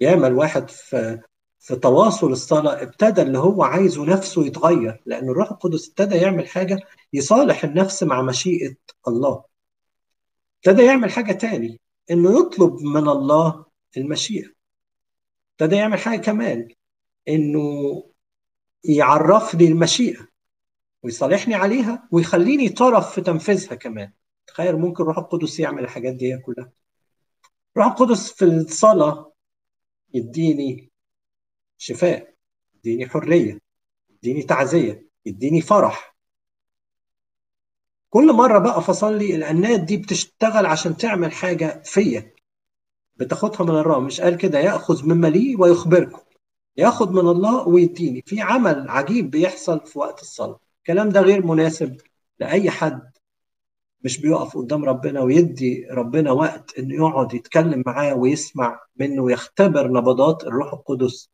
ياما 0.00 0.26
الواحد 0.26 0.68
في 0.70 1.20
في 1.60 1.76
تواصل 1.76 2.32
الصلاة 2.32 2.82
ابتدى 2.82 3.22
اللي 3.22 3.38
هو 3.38 3.62
عايزه 3.62 4.04
نفسه 4.04 4.46
يتغير 4.46 5.00
لأن 5.06 5.28
الروح 5.28 5.50
القدس 5.50 5.88
ابتدى 5.88 6.16
يعمل 6.16 6.48
حاجة 6.48 6.78
يصالح 7.12 7.64
النفس 7.64 8.02
مع 8.02 8.22
مشيئة 8.22 8.74
الله. 9.08 9.44
ابتدى 10.66 10.82
يعمل 10.84 11.10
حاجة 11.10 11.32
تاني. 11.32 11.80
إنه 12.10 12.40
يطلب 12.40 12.80
من 12.82 13.08
الله 13.08 13.64
المشيئة. 13.96 14.48
ابتدى 15.52 15.76
يعمل 15.76 15.98
حاجة 15.98 16.20
كمان 16.20 16.68
إنه 17.28 17.60
يعرفني 18.84 19.66
المشيئة 19.66 20.28
ويصالحني 21.02 21.54
عليها 21.54 22.08
ويخليني 22.12 22.68
طرف 22.68 23.14
في 23.14 23.20
تنفيذها 23.20 23.74
كمان. 23.74 24.12
تخيل 24.46 24.76
ممكن 24.76 25.02
الروح 25.02 25.18
القدس 25.18 25.60
يعمل 25.60 25.84
الحاجات 25.84 26.14
دي 26.14 26.38
كلها. 26.38 26.72
الروح 27.76 27.92
القدس 27.92 28.32
في 28.32 28.44
الصلاة 28.44 29.32
يديني 30.14 30.90
شفاء 31.78 32.34
يديني 32.74 33.08
حرية 33.08 33.60
يديني 34.10 34.42
تعزية 34.42 35.06
يديني 35.26 35.60
فرح. 35.60 36.15
كل 38.16 38.32
مرة 38.32 38.58
بقى 38.58 38.82
فصلي 38.82 39.34
الأنات 39.36 39.80
دي 39.80 39.96
بتشتغل 39.96 40.66
عشان 40.66 40.96
تعمل 40.96 41.32
حاجة 41.32 41.82
فيا. 41.84 42.32
بتاخدها 43.16 43.62
من 43.66 43.78
الرب 43.78 44.02
مش 44.02 44.20
قال 44.20 44.36
كده 44.36 44.58
يأخذ 44.58 45.06
مما 45.08 45.26
لي 45.26 45.56
ويخبركم. 45.56 46.20
ياخد 46.76 47.12
من 47.12 47.28
الله 47.28 47.68
ويديني. 47.68 48.22
في 48.26 48.40
عمل 48.40 48.88
عجيب 48.88 49.30
بيحصل 49.30 49.86
في 49.86 49.98
وقت 49.98 50.20
الصلاة. 50.22 50.60
الكلام 50.78 51.08
ده 51.08 51.20
غير 51.20 51.46
مناسب 51.46 51.96
لأي 52.40 52.70
حد 52.70 53.10
مش 54.04 54.20
بيقف 54.20 54.56
قدام 54.56 54.84
ربنا 54.84 55.20
ويدي 55.20 55.86
ربنا 55.90 56.30
وقت 56.32 56.78
إنه 56.78 56.94
يقعد 56.94 57.34
يتكلم 57.34 57.82
معاه 57.86 58.14
ويسمع 58.14 58.80
منه 58.96 59.22
ويختبر 59.22 59.88
نبضات 59.88 60.44
الروح 60.44 60.72
القدس. 60.72 61.30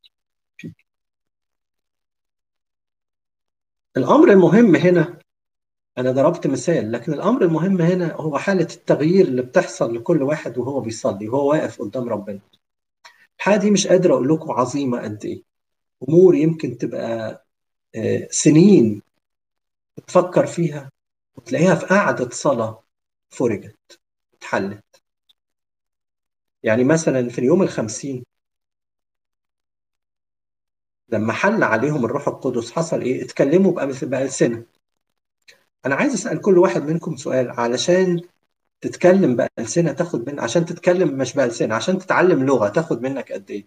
الأمر 3.97 4.31
المهم 4.33 4.77
هنا 4.77 5.22
أنا 5.99 6.13
ضربت 6.13 6.47
مثال 6.47 6.93
لكن 6.93 7.13
الأمر 7.13 7.43
المهم 7.43 7.81
هنا 7.81 8.13
هو 8.15 8.39
حالة 8.39 8.63
التغيير 8.75 9.27
اللي 9.27 9.43
بتحصل 9.43 9.95
لكل 9.97 10.23
واحد 10.23 10.59
وهو 10.59 10.81
بيصلي 10.81 11.29
وهو 11.29 11.51
واقف 11.51 11.83
قدام 11.83 12.09
ربنا. 12.09 12.41
الحاله 13.39 13.57
دي 13.57 13.71
مش 13.71 13.87
قادر 13.87 14.13
أقول 14.15 14.29
لكم 14.29 14.51
عظيمة 14.53 15.03
قد 15.03 15.25
إيه. 15.25 15.43
أمور 16.09 16.35
يمكن 16.35 16.79
تبقى 16.79 17.45
سنين 18.31 19.03
بتفكر 19.97 20.47
فيها 20.47 20.91
وتلاقيها 21.37 21.75
في 21.75 21.87
قعدة 21.87 22.31
صلاة 22.31 22.83
فرجت 23.31 24.01
اتحلت. 24.35 24.85
يعني 26.63 26.85
مثلا 26.85 27.29
في 27.29 27.39
اليوم 27.39 27.63
الخمسين 27.63 28.25
لما 31.09 31.33
حل 31.33 31.63
عليهم 31.63 32.05
الروح 32.05 32.29
القدس 32.29 32.73
حصل 32.73 33.01
إيه؟ 33.01 33.25
اتكلموا 33.25 33.85
بألسنة. 33.85 34.65
أنا 35.87 35.95
عايز 35.95 36.15
أسأل 36.15 36.41
كل 36.41 36.59
واحد 36.59 36.83
منكم 36.83 37.17
سؤال 37.17 37.51
علشان 37.51 38.21
تتكلم 38.81 39.37
بألسنة 39.37 39.93
تاخد 39.93 40.31
من 40.31 40.41
عشان 40.41 40.65
تتكلم 40.67 41.19
مش 41.19 41.35
بألسنة 41.35 41.75
عشان 41.75 41.99
تتعلم 41.99 42.45
لغة 42.47 42.69
تاخد 42.69 43.03
منك 43.03 43.33
قد 43.33 43.51
إيه؟ 43.51 43.67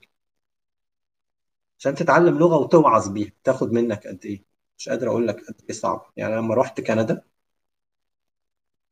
عشان 1.80 1.96
تتعلم 1.96 2.38
لغة 2.40 2.58
وتوعظ 2.58 3.08
بيها 3.10 3.32
تاخد 3.44 3.72
منك 3.72 4.08
قد 4.08 4.26
إيه؟ 4.26 4.44
مش 4.78 4.90
قادر 4.90 5.08
أقول 5.10 5.28
لك 5.28 5.36
قد 5.48 5.56
إيه 5.70 5.76
صعب. 5.76 6.06
يعني 6.18 6.36
لما 6.36 6.56
رحت 6.56 6.82
كندا 6.82 7.22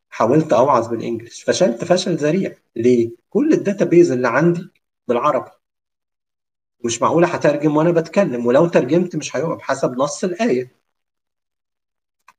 حاولت 0.09 0.53
أوعظ 0.53 0.87
بالانجلش 0.87 1.43
فشلت 1.43 1.83
فشل 1.83 2.15
ذريع. 2.15 2.55
ليه؟ 2.75 3.11
كل 3.29 3.53
الداتابيز 3.53 4.11
اللي 4.11 4.27
عندي 4.27 4.69
بالعربي. 5.07 5.51
مش 6.85 7.01
معقولة 7.01 7.27
هترجم 7.27 7.77
وأنا 7.77 7.91
بتكلم 7.91 8.45
ولو 8.45 8.67
ترجمت 8.67 9.15
مش 9.15 9.35
هيقف 9.35 9.61
حسب 9.61 9.97
نص 9.97 10.23
الآية. 10.23 10.82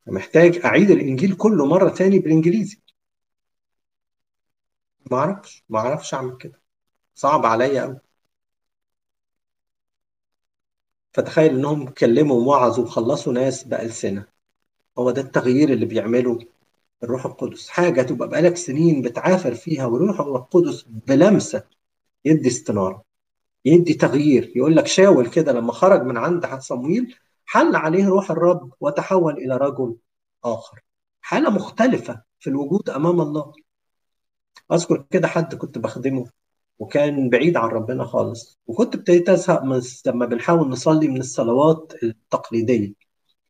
محتاج 0.06 0.60
أعيد 0.64 0.90
الإنجيل 0.90 1.36
كله 1.36 1.66
مرة 1.66 1.88
تاني 1.88 2.18
بالإنجليزي. 2.18 2.80
ما 5.10 5.18
أعرفش 5.18 5.64
ما 5.68 5.78
أعرفش 5.78 6.14
أعمل 6.14 6.36
كده. 6.36 6.60
صعب 7.14 7.46
عليا 7.46 7.82
قوي 7.82 8.00
فتخيل 11.12 11.50
إنهم 11.54 11.88
كلموا 11.88 12.36
ووعظوا 12.36 12.84
وخلصوا 12.84 13.32
ناس 13.32 13.64
بألسنة. 13.64 14.26
هو 14.98 15.10
ده 15.10 15.22
التغيير 15.22 15.72
اللي 15.72 15.86
بيعمله 15.86 16.38
الروح 17.02 17.26
القدس. 17.26 17.68
حاجة 17.68 18.02
تبقى 18.02 18.28
بقالك 18.28 18.56
سنين 18.56 19.02
بتعافر 19.02 19.54
فيها 19.54 19.86
والروح 19.86 20.20
القدس 20.20 20.82
بلمسة. 20.82 21.64
يدي 22.24 22.48
استنارة 22.48 23.04
يدي 23.64 23.94
تغيير. 23.94 24.52
يقول 24.56 24.76
لك 24.76 24.86
شاول 24.86 25.30
كده 25.30 25.52
لما 25.52 25.72
خرج 25.72 26.02
من 26.02 26.16
عند 26.16 26.46
صمويل 26.58 27.16
حل 27.46 27.76
عليه 27.76 28.08
روح 28.08 28.30
الرب 28.30 28.72
وتحول 28.80 29.32
إلى 29.38 29.56
رجل 29.56 29.96
آخر. 30.44 30.80
حالة 31.20 31.50
مختلفة 31.50 32.22
في 32.40 32.50
الوجود 32.50 32.90
أمام 32.90 33.20
الله. 33.20 33.52
أذكر 34.72 35.04
كده 35.10 35.28
حد 35.28 35.54
كنت 35.54 35.78
بخدمه 35.78 36.26
وكان 36.78 37.30
بعيد 37.30 37.56
عن 37.56 37.68
ربنا 37.68 38.04
خالص 38.04 38.58
وكنت 38.66 38.94
ابتديت 38.94 39.28
أزهق 39.28 39.62
من 39.62 39.82
لما 40.06 40.26
بنحاول 40.26 40.68
نصلي 40.68 41.08
من 41.08 41.20
الصلوات 41.20 41.92
التقليدية. 42.02 42.92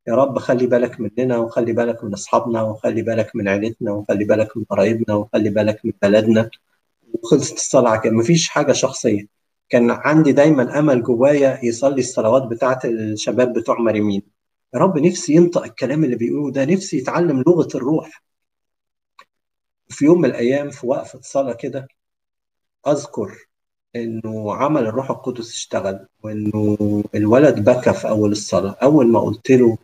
يا 0.09 0.15
رب 0.15 0.39
خلي 0.39 0.67
بالك 0.67 1.01
مننا 1.01 1.39
وخلي 1.39 1.73
بالك 1.73 2.05
من 2.05 2.13
أصحابنا 2.13 2.63
وخلي 2.63 3.03
بالك 3.03 3.37
من 3.37 3.49
عيلتنا 3.49 3.93
وخلي 3.93 4.25
بالك 4.25 4.57
من 4.57 4.65
قرايبنا 4.65 5.15
وخلي 5.15 5.51
بالك 5.51 5.81
من 5.85 5.93
بلدنا. 6.03 6.51
وخلصت 7.13 7.55
الصلاة 7.55 7.97
كده. 7.97 8.13
مفيش 8.13 8.49
حاجة 8.49 8.73
شخصية. 8.73 9.34
كان 9.69 9.91
عندي 9.91 10.33
دايما 10.33 10.79
أمل 10.79 11.03
جوايا 11.03 11.65
يصلي 11.65 12.01
الصلوات 12.01 12.43
بتاعت 12.43 12.85
الشباب 12.85 13.53
بتوع 13.53 13.81
مريمين. 13.81 14.23
يا 14.75 14.79
رب 14.79 14.99
نفسي 14.99 15.33
ينطق 15.35 15.63
الكلام 15.65 16.05
اللي 16.05 16.17
بيقوله 16.17 16.53
ده 16.53 16.65
نفسي 16.65 16.97
يتعلم 16.99 17.45
لغة 17.47 17.69
الروح. 17.75 18.23
في 19.89 20.05
يوم 20.05 20.21
من 20.21 20.25
الأيام 20.31 20.71
في 20.71 20.87
وقفة 20.87 21.21
صلاة 21.23 21.53
كده 21.53 21.89
أذكر 22.87 23.37
إنه 23.97 24.55
عمل 24.55 24.87
الروح 24.87 25.11
القدس 25.11 25.51
اشتغل 25.51 26.07
وإنه 26.23 26.77
الولد 27.15 27.65
بكى 27.71 27.93
في 27.93 28.09
أول 28.09 28.33
الصلاة. 28.33 28.77
أول 28.83 29.09
ما 29.09 29.21
قلت 29.21 29.51
له 29.51 29.79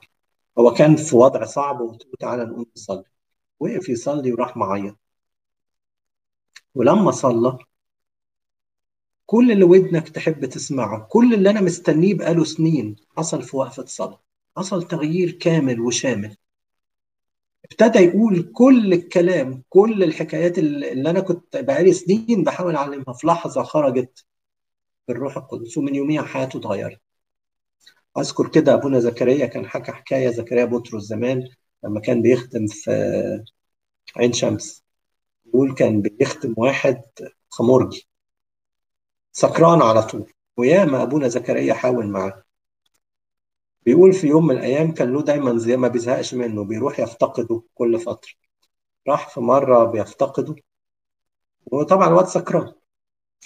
هو 0.58 0.74
كان 0.74 0.96
في 0.96 1.16
وضع 1.16 1.44
صعب 1.44 1.80
وقلت 1.80 2.06
له 2.06 2.12
تعالى 2.20 2.44
نقوم 2.44 2.66
نصلي. 2.76 3.04
وقف 3.60 3.88
يصلي 3.88 4.32
وراح 4.32 4.56
معيط. 4.56 4.96
ولما 6.74 7.10
صلى 7.10 7.58
كل 9.30 9.52
اللي 9.52 9.64
ودنك 9.64 10.08
تحب 10.08 10.44
تسمعه 10.44 11.06
كل 11.10 11.34
اللي 11.34 11.50
أنا 11.50 11.60
مستنيه 11.60 12.14
بقاله 12.14 12.44
سنين 12.44 12.96
حصل 13.16 13.42
في 13.42 13.56
وقفة 13.56 13.84
صلاة 13.84 14.20
حصل 14.56 14.88
تغيير 14.88 15.30
كامل 15.30 15.80
وشامل. 15.80 16.36
ابتدى 17.64 17.98
يقول 17.98 18.50
كل 18.54 18.92
الكلام 18.92 19.62
كل 19.68 20.02
الحكايات 20.04 20.58
اللي 20.58 21.10
أنا 21.10 21.20
كنت 21.20 21.56
بقالي 21.56 21.92
سنين 21.92 22.44
بحاول 22.44 22.76
أعلمها 22.76 23.12
في 23.14 23.26
لحظة 23.26 23.62
خرجت 23.62 24.24
بالروح 25.08 25.36
القدس 25.36 25.78
ومن 25.78 25.94
يوميها 25.94 26.22
حياته 26.22 26.58
اتغيرت. 26.58 27.00
أذكر 28.18 28.48
كده 28.48 28.74
أبونا 28.74 29.00
زكريا 29.00 29.46
كان 29.46 29.66
حكى 29.66 29.92
حكاية 29.92 30.28
زكريا 30.30 30.64
بطرس 30.64 31.02
زمان 31.02 31.48
لما 31.84 32.00
كان 32.00 32.22
بيخدم 32.22 32.66
في 32.66 33.44
عين 34.16 34.32
شمس. 34.32 34.84
يقول 35.46 35.74
كان 35.74 36.02
بيخدم 36.02 36.54
واحد 36.56 37.02
خمرجي. 37.50 38.09
سكران 39.32 39.82
على 39.82 40.02
طول. 40.02 40.32
وياما 40.56 41.02
أبونا 41.02 41.28
زكريا 41.28 41.74
حاول 41.74 42.06
معاه 42.06 42.42
بيقول 43.86 44.12
في 44.12 44.26
يوم 44.26 44.46
من 44.46 44.56
الأيام 44.56 44.94
كان 44.94 45.12
له 45.12 45.22
دايما 45.22 45.58
زي 45.58 45.76
ما 45.76 45.88
بيزهقش 45.88 46.34
منه 46.34 46.64
بيروح 46.64 47.00
يفتقده 47.00 47.62
كل 47.74 47.98
فترة. 48.00 48.32
راح 49.08 49.28
في 49.28 49.40
مرة 49.40 49.84
بيفتقده. 49.84 50.54
وطبعا 51.72 52.08
الواد 52.08 52.26
سكران. 52.26 52.72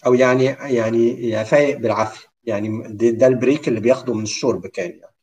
أو 0.06 0.14
يعني 0.14 0.44
يعني 0.44 1.44
فايق 1.44 1.78
بالعافية. 1.78 2.28
يعني 2.44 2.82
ده 3.12 3.26
ال 3.26 3.33
break 3.33 3.68
اللي 3.68 3.80
بياخده 3.80 4.14
من 4.14 4.22
الشرب 4.22 4.66
كان 4.66 4.90
يعني. 4.90 5.14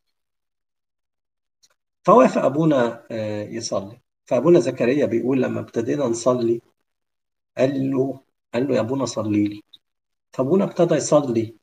فوافق 2.04 2.46
أبونا 2.46 3.04
يصلي. 3.52 4.02
فأبونا 4.26 4.60
زكريا 4.60 5.06
بيقول 5.06 5.42
لما 5.42 5.60
ابتدينا 5.60 6.06
نصلي 6.06 6.62
قال 7.58 7.92
له 7.92 8.20
قال 8.54 8.68
له 8.68 8.76
يا 8.76 8.80
أبونا 8.82 9.06
صلي 9.06 9.48
لي. 9.48 9.64
فابونا 10.34 10.64
ابتدى 10.64 10.96
يصلي 10.96 11.56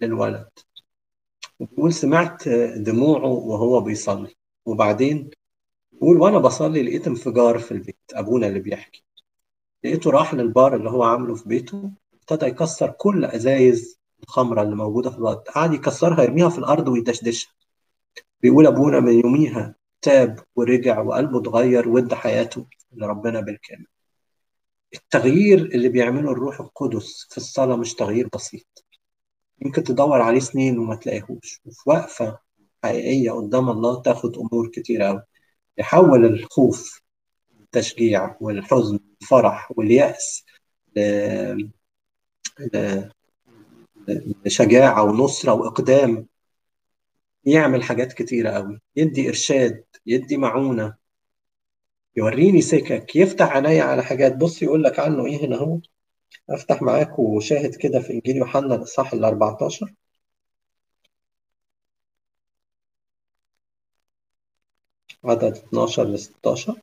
للولد. 0.00 0.48
بيقول 1.60 1.92
سمعت 1.92 2.48
دموعه 2.76 3.26
وهو 3.26 3.80
بيصلي. 3.80 4.34
وبعدين 4.66 5.30
بيقول 5.92 6.20
وأنا 6.20 6.38
بصلي 6.38 6.82
لقيت 6.82 7.06
انفجار 7.06 7.58
في 7.58 7.72
البيت 7.72 7.96
أبونا 8.14 8.46
اللي 8.46 8.60
بيحكي. 8.60 9.04
لقيته 9.84 10.10
راح 10.10 10.34
للبار 10.34 10.76
اللي 10.76 10.90
هو 10.90 11.02
عامله 11.02 11.34
في 11.34 11.48
بيته 11.48 11.90
ابتدى 12.14 12.46
يكسر 12.46 12.90
كل 12.90 13.24
أزايز 13.24 13.98
الخمرة 14.22 14.62
اللي 14.62 14.76
موجودة 14.76 15.10
في 15.10 15.18
الأرض. 15.18 15.38
قعد 15.38 15.74
يكسرها 15.74 16.22
يرميها 16.22 16.48
في 16.48 16.58
الأرض 16.58 16.88
ويدشدشها. 16.88 17.52
بيقول 18.40 18.66
أبونا 18.66 19.00
من 19.00 19.12
يوميها 19.12 19.74
تاب 20.02 20.38
ورجع 20.56 21.00
وقلبه 21.00 21.40
اتغير 21.40 21.88
وادى 21.88 22.14
حياته 22.14 22.66
لربنا 22.92 23.40
بالكامل. 23.40 23.86
التغيير 24.94 25.58
اللي 25.58 25.88
بيعمله 25.88 26.30
الروح 26.32 26.60
القدس 26.60 27.26
في 27.30 27.36
الصلاة 27.36 27.76
مش 27.76 27.94
تغيير 27.94 28.28
بسيط. 28.34 28.84
يمكن 29.62 29.84
تدور 29.84 30.22
عليه 30.22 30.40
سنين 30.40 30.78
وما 30.78 30.96
تلاقيهوش. 30.96 31.60
وفي 31.64 31.90
وقفة 31.90 32.38
حقيقية 32.84 33.30
قدام 33.30 33.70
الله 33.70 34.02
تاخد 34.02 34.36
أمور 34.36 34.68
كتير 34.74 35.02
قوي 35.02 35.22
يحول 35.78 36.24
الخوف 36.24 37.02
التشجيع 37.60 38.36
والحزن 38.40 38.98
الفرح 39.22 39.72
واليأس 39.76 40.44
ل... 40.96 41.00
ل... 42.74 43.02
لشجاعة 44.44 45.02
ونصرة 45.02 45.52
وإقدام. 45.52 46.26
يعمل 47.44 47.82
حاجات 47.82 48.12
كتيرة 48.12 48.50
قوي 48.50 48.80
يدي 48.96 49.28
إرشاد 49.28 49.84
يدي 50.06 50.36
معونة. 50.36 50.94
يوريني 52.16 52.62
سكك 52.62 53.16
يفتح 53.16 53.52
عينيا 53.56 53.82
على 53.84 54.02
حاجات. 54.04 54.36
بص 54.36 54.62
يقول 54.62 54.84
لك 54.84 54.98
عنه 54.98 55.26
إيه 55.26 55.46
هنا 55.46 55.56
هو. 55.56 55.78
أفتح 56.50 56.82
معاك 56.82 57.18
وشاهد 57.18 57.76
كده 57.76 58.00
في 58.00 58.14
إنجيل 58.14 58.36
يوحنا 58.36 58.74
الإصحاح 58.76 59.12
ال 59.12 59.24
14 59.24 59.94
عدد 65.24 65.56
12 65.56 66.04
ل 66.04 66.18
16 66.18 66.74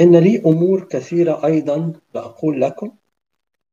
إن 0.00 0.16
لي 0.16 0.38
أمور 0.46 0.84
كثيرة 0.88 1.46
أيضا 1.46 1.92
لأقول 2.14 2.60
لكم. 2.60 2.92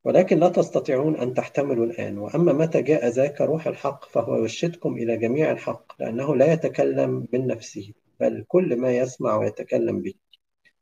ولكن 0.07 0.39
لا 0.39 0.49
تستطيعون 0.49 1.15
أن 1.15 1.33
تحتملوا 1.33 1.85
الآن. 1.85 2.17
وأما 2.17 2.53
متى 2.53 2.81
جاء 2.81 3.07
ذاك 3.07 3.41
روح 3.41 3.67
الحق 3.67 4.09
فهو 4.09 4.35
يرشدكم 4.35 4.97
إلى 4.97 5.17
جميع 5.17 5.51
الحق 5.51 6.01
لأنه 6.01 6.35
لا 6.35 6.53
يتكلم 6.53 7.27
من 7.33 7.47
نفسه 7.47 7.93
بل 8.19 8.45
كل 8.47 8.75
ما 8.75 8.91
يسمع 8.97 9.37
ويتكلم 9.37 10.01
به 10.01 10.13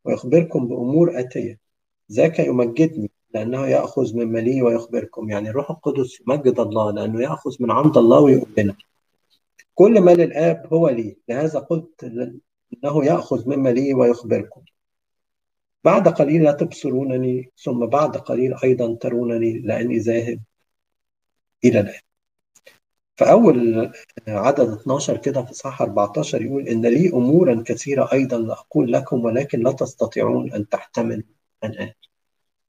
ويخبركم 0.05 0.67
بأمور 0.67 1.19
آتية. 1.19 1.59
ذاك 2.11 2.39
يمجدني 2.39 3.11
لأنه 3.33 3.67
يأخذ 3.67 4.15
من 4.15 4.27
ملي 4.27 4.61
ويخبركم. 4.61 5.29
يعني 5.29 5.49
الروح 5.49 5.71
القدس 5.71 6.21
يمجد 6.21 6.59
الله 6.59 6.91
لأنه 6.91 7.21
يأخذ 7.21 7.55
من 7.59 7.71
عند 7.71 7.97
الله 7.97 8.19
ويقول 8.19 8.75
كل 9.75 10.01
ما 10.01 10.11
للآب 10.11 10.67
هو 10.73 10.89
لي 10.89 11.17
لهذا 11.29 11.59
قلت 11.59 12.03
إنه 12.03 13.05
يأخذ 13.05 13.49
مما 13.49 13.69
لي 13.69 13.93
ويخبركم. 13.93 14.61
بعد 15.85 16.07
قليل 16.07 16.43
لا 16.43 16.51
تبصرونني 16.51 17.51
ثم 17.63 17.85
بعد 17.85 18.17
قليل 18.17 18.55
أيضا 18.63 18.95
ترونني 18.95 19.59
لأني 19.59 19.97
ذاهب 19.97 20.39
إلى 21.65 21.79
الآن 21.79 21.99
فأول 23.17 23.91
عدد 24.27 24.69
12 24.69 25.17
كده 25.17 25.45
في 25.45 25.53
صح 25.53 25.81
14 25.81 26.41
يقول 26.41 26.67
إن 26.67 26.85
لي 26.85 27.09
أمورا 27.09 27.63
كثيرة 27.65 28.09
أيضا 28.13 28.37
لأقول 28.37 28.91
لكم 28.91 29.25
ولكن 29.25 29.59
لا 29.59 29.71
تستطيعون 29.71 30.53
أن 30.53 30.69
تحتملوا 30.69 31.23
الآن. 31.63 31.93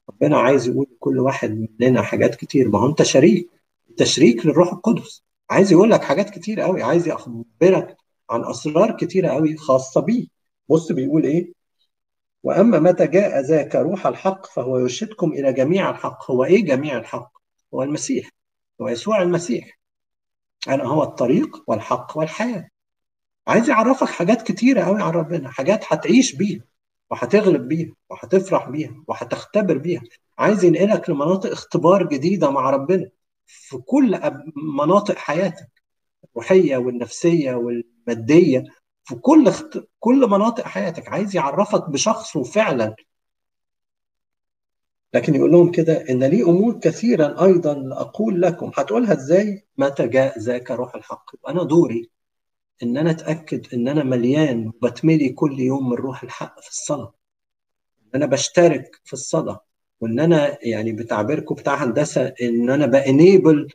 ربنا 0.09 0.37
عايز 0.37 0.67
يقول 0.67 0.87
لكل 0.91 1.19
واحد 1.19 1.67
مننا 1.79 2.01
حاجات 2.01 2.35
كتير. 2.35 2.69
ما 2.69 2.79
هو 2.79 2.89
أنت 2.89 3.03
شريك 3.03 3.49
أنت 3.89 4.03
شريك 4.03 4.45
للروح 4.45 4.73
القدس. 4.73 5.23
عايز 5.49 5.71
يقول 5.71 5.91
لك 5.91 6.03
حاجات 6.03 6.29
كتير 6.29 6.61
قوي 6.61 6.83
عايز 6.83 7.07
يخبرك 7.07 7.97
عن 8.29 8.45
أسرار 8.45 8.97
كتيرة 8.97 9.29
قوي 9.29 9.57
خاصة 9.57 10.01
بيه. 10.01 10.27
بص 10.69 10.91
بيقول 10.91 11.23
إيه؟ 11.23 11.56
وأما 12.47 12.79
متى 12.79 13.07
جاء 13.07 13.39
ذاك 13.41 13.75
روح 13.75 14.07
الحق 14.07 14.45
فهو 14.45 14.77
يرشدكم 14.77 15.31
إلى 15.31 15.53
جميع 15.53 15.89
الحق. 15.89 16.31
هو 16.31 16.43
إيه 16.43 16.65
جميع 16.65 16.97
الحق؟ 16.97 17.31
هو 17.73 17.83
المسيح. 17.83 18.29
هو 18.81 18.87
يسوع 18.87 19.21
المسيح. 19.21 19.79
أنا 20.67 20.83
هو 20.83 21.03
الطريق 21.03 21.63
والحق 21.67 22.17
والحياة. 22.17 22.69
عايز 23.47 23.69
يعرفك 23.69 24.07
حاجات 24.07 24.41
كتيرة 24.41 24.83
قوي 24.83 25.01
عن 25.03 25.11
ربنا 25.11 25.49
حاجات 25.51 25.93
هتعيش 25.93 26.35
بيها 26.35 26.61
وهتغلب 27.11 27.67
بيها 27.67 27.93
وهتفرح 28.09 28.69
بيها 28.69 29.03
وهتختبر 29.07 29.77
بيها. 29.77 30.01
عايز 30.37 30.63
ينقلك 30.63 31.09
لمناطق 31.09 31.51
اختبار 31.51 32.07
جديدة 32.07 32.51
مع 32.51 32.69
ربنا 32.69 33.09
في 33.45 33.77
كل 33.77 34.19
مناطق 34.77 35.15
حياتك 35.15 35.69
الروحية 36.23 36.77
والنفسية 36.77 37.55
والمادية. 37.55 38.63
في 39.07 39.15
كل 39.15 39.47
اخت... 39.47 39.79
كل 39.99 40.29
مناطق 40.29 40.63
حياتك 40.63 41.09
عايز 41.09 41.35
يعرفك 41.35 41.89
بشخصه 41.89 42.43
فعلا. 42.43 42.95
لكن 45.13 45.35
يقول 45.35 45.51
لهم 45.51 45.71
كده 45.71 46.09
إن 46.09 46.23
لي 46.23 46.43
أمور 46.43 46.79
كثيرا 46.79 47.45
أيضا 47.45 47.89
أقول 47.93 48.41
لكم. 48.41 48.71
هتقولها 48.75 49.13
إزاي؟ 49.13 49.65
متى 49.77 50.07
جاء 50.07 50.39
ذاك 50.39 50.71
روح 50.71 50.95
الحق. 50.95 51.49
أنا 51.49 51.63
دوري 51.63 52.09
إن 52.83 52.97
أنا 52.97 53.11
أتأكد 53.11 53.73
إن 53.73 53.87
أنا 53.87 54.03
مليان 54.03 54.67
وبتملي 54.67 55.29
كل 55.29 55.59
يوم 55.59 55.89
من 55.89 55.95
روح 55.95 56.23
الحق 56.23 56.61
في 56.61 56.69
الصلاة. 56.69 57.13
إن 58.01 58.09
أنا 58.15 58.25
بشترك 58.25 59.01
في 59.03 59.13
الصلاة. 59.13 59.65
وإن 60.01 60.19
أنا 60.19 60.57
يعني 60.61 60.91
بتعبيركم 60.91 61.55
بتاع 61.55 61.83
هندسة 61.83 62.33
إن 62.41 62.69
أنا 62.69 62.85
بأنيبل 62.85 63.67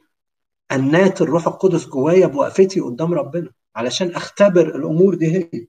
أنات 0.72 1.22
الروح 1.22 1.46
القدس 1.46 1.86
جوايا 1.86 2.26
بوقفتي 2.26 2.80
قدام 2.80 3.14
ربنا. 3.14 3.50
علشان 3.76 4.14
أختبر 4.14 4.76
الأمور 4.76 5.14
دي 5.14 5.36
هي. 5.36 5.66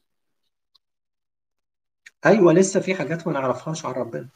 أيوه 2.25 2.53
لسه 2.53 2.79
في 2.79 2.95
حاجات 2.95 3.27
ما 3.27 3.33
نعرفهاش 3.33 3.85
عن 3.85 3.93
ربنا. 3.93 4.29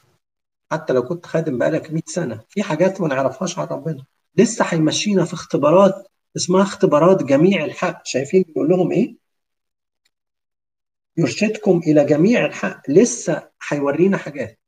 حتى 0.72 0.92
لو 0.92 1.02
كنت 1.02 1.26
خادم 1.26 1.58
بقالك 1.58 1.90
100 1.92 2.02
سنة 2.06 2.44
في 2.48 2.62
حاجات 2.62 3.00
ما 3.00 3.08
نعرفهاش 3.08 3.58
عن 3.58 3.66
ربنا. 3.66 4.04
لسه 4.36 4.64
هيمشينا 4.68 5.24
في 5.24 5.34
اختبارات 5.34 6.08
اسمها 6.36 6.62
اختبارات 6.62 7.22
جميع 7.22 7.64
الحق. 7.64 8.06
شايفين 8.06 8.42
بيقول 8.42 8.68
لهم 8.68 8.92
إيه؟ 8.92 9.16
يرشدكم 11.16 11.78
إلى 11.78 12.04
جميع 12.04 12.46
الحق. 12.46 12.90
لسه 12.90 13.50
هيورينا 13.68 14.16
حاجات. 14.16 14.58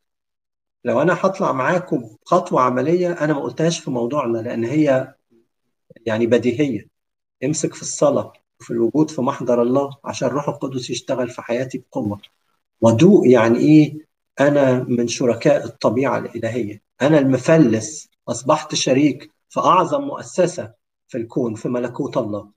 لو 0.84 1.03
أنا 1.03 1.18
هطلع 1.20 1.53
معاكم 1.53 2.16
خطوة 2.24 2.61
عملية 2.61 3.12
أنا 3.12 3.32
ما 3.32 3.40
قلتهاش 3.40 3.80
في 3.80 3.90
موضوعنا 3.90 4.38
لأن 4.38 4.64
هي 4.64 5.14
يعني 6.07 6.26
بديهية. 6.26 6.88
امسك 7.44 7.74
في 7.74 7.82
الصلاة. 7.82 8.32
وفي 8.61 8.70
الوجود 8.70 9.11
في 9.11 9.22
محضر 9.22 9.62
الله 9.62 9.90
عشان 10.04 10.28
الروح 10.28 10.48
القدس 10.48 10.90
يشتغل 10.90 11.30
في 11.30 11.42
حياتي 11.42 11.78
بقوة. 11.78 12.20
ودوق 12.80 13.28
يعني 13.28 13.58
إيه؟ 13.58 14.06
أنا 14.40 14.84
من 14.88 15.08
شركاء 15.08 15.64
الطبيعة 15.64 16.18
الإلهية. 16.18 16.82
أنا 17.02 17.18
المفلس. 17.18 18.11
أصبحت 18.28 18.74
شريك 18.74 19.30
في 19.48 19.61
أعظم 19.61 20.02
مؤسسة 20.02 20.72
في 21.08 21.18
الكون 21.18 21.54
في 21.54 21.68
ملكوت 21.68 22.16
الله. 22.16 22.50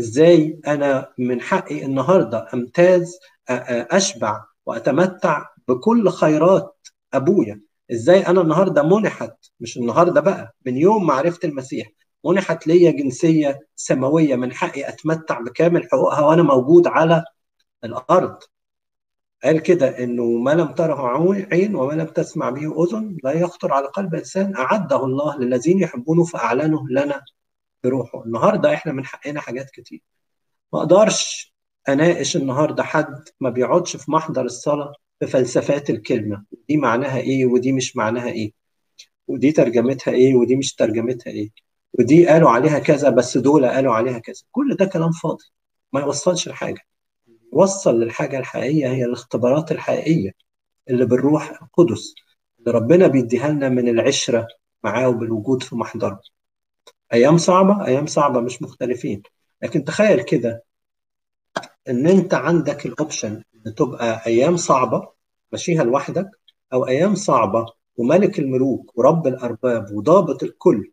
إزاي 0.00 0.60
أنا 0.66 1.12
من 1.18 1.40
حقي 1.40 1.84
النهارده 1.84 2.46
أمتاز 2.54 3.18
أشبع 3.48 4.44
وأتمتع 4.66 5.46
بكل 5.68 6.08
خيرات 6.10 6.88
أبويا؟ 7.14 7.60
إزاي 7.92 8.26
أنا 8.26 8.40
النهارده 8.40 8.82
منحت؟ 8.82 9.36
مش 9.60 9.76
النهارده 9.76 10.20
بقى 10.20 10.54
من 10.66 10.76
يوم 10.76 11.06
معرفة 11.06 11.38
المسيح. 11.44 11.90
منحت 12.24 12.66
ليا 12.66 12.90
جنسية 12.90 13.60
سماوية 13.76 14.36
من 14.36 14.52
حقي 14.52 14.88
أتمتع 14.88 15.40
بكامل 15.40 15.88
حقوقها 15.92 16.20
وأنا 16.20 16.42
موجود 16.42 16.86
على 16.86 17.24
الأرض. 17.84 18.38
قال 19.44 19.60
كده 19.62 19.98
إنه 20.04 20.24
ما 20.24 20.50
لم 20.50 20.68
تره 20.72 21.08
عين 21.52 21.74
وما 21.74 21.92
لم 21.92 22.06
تسمع 22.06 22.50
به 22.50 22.84
أذن 22.84 23.16
لا 23.24 23.32
يخطر 23.32 23.72
على 23.72 23.86
قلب 23.86 24.14
إنسان 24.14 24.56
أعده 24.56 25.04
الله 25.04 25.38
للذين 25.38 25.80
يحبونه 25.80 26.24
فأعلنه 26.24 26.88
لنا 26.90 27.22
بروحه. 27.84 28.24
النهارده 28.24 28.74
إحنا 28.74 28.92
من 28.92 29.04
حقنا 29.04 29.40
حاجات 29.40 29.70
كتير. 29.70 30.02
ما 30.72 30.78
أقدرش 30.78 31.54
أناقش 31.88 32.36
النهارده 32.36 32.82
حد 32.82 33.28
ما 33.40 33.50
بيقعدش 33.50 33.96
في 33.96 34.10
محضر 34.10 34.44
الصلاة 34.44 34.92
بفلسفات 35.20 35.90
الكلمة. 35.90 36.44
دي 36.68 36.76
معناها 36.76 37.18
إيه 37.18 37.46
ودي 37.46 37.72
مش 37.72 37.96
معناها 37.96 38.28
إيه؟ 38.28 38.52
ودي 39.28 39.52
ترجمتها 39.52 40.14
إيه 40.14 40.34
ودي 40.34 40.56
مش 40.56 40.74
ترجمتها 40.74 41.30
إيه؟ 41.30 41.50
ودي 41.98 42.26
قالوا 42.28 42.50
عليها 42.50 42.78
كذا 42.78 43.10
بس 43.10 43.38
دول 43.38 43.66
قالوا 43.66 43.94
عليها 43.94 44.18
كذا. 44.18 44.42
كل 44.52 44.76
ده 44.76 44.84
كلام 44.84 45.12
فاضي. 45.12 45.44
ما 45.92 46.00
يوصلش 46.00 46.48
لحاجه 46.48 46.80
يوصل 47.54 48.00
للحاجة 48.00 48.38
الحقيقية 48.38 48.88
هي 48.88 49.04
الاختبارات 49.04 49.72
الحقيقية 49.72 50.32
اللي 50.90 51.04
بالروح 51.06 51.62
القدس 51.62 52.14
اللي 52.58 52.70
ربنا 52.78 53.06
بيديها 53.06 53.48
لنا 53.48 53.68
من 53.68 53.88
العشرة 53.88 54.46
معاه 54.84 55.08
وبالوجود 55.08 55.62
في 55.62 55.76
محضره. 55.76 56.20
أيام 57.12 57.38
صعبة؟ 57.38 57.86
أيام 57.86 58.06
صعبة 58.06 58.40
مش 58.40 58.62
مختلفين. 58.62 59.22
لكن 59.62 59.84
تخيل 59.84 60.22
كده 60.22 60.64
إن 61.88 62.06
أنت 62.06 62.34
عندك 62.34 62.86
الاوبشن 62.86 63.42
إن 63.66 63.74
تبقى 63.74 64.22
أيام 64.26 64.56
صعبة 64.56 65.08
ماشيها 65.52 65.84
لوحدك 65.84 66.30
أو 66.72 66.86
أيام 66.86 67.14
صعبة 67.14 67.66
وملك 67.96 68.38
الملوك 68.38 68.98
ورب 68.98 69.26
الأرباب 69.26 69.92
وضابط 69.92 70.42
الكل 70.42 70.90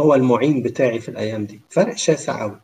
هو 0.00 0.14
المعين 0.14 0.62
بتاعي 0.62 1.00
في 1.00 1.08
الأيام 1.08 1.46
دي. 1.46 1.60
فرق 1.70 1.96
شاسع 1.96 2.40
قوي 2.42 2.60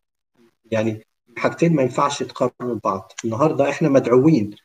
يعني 0.70 1.07
حاجتين 1.37 1.74
ما 1.74 1.82
ينفعش 1.82 2.20
يتقارنوا 2.20 2.74
ببعض. 2.74 3.12
النهارده 3.24 3.70
إحنا 3.70 3.89
مدعوين 3.89 4.57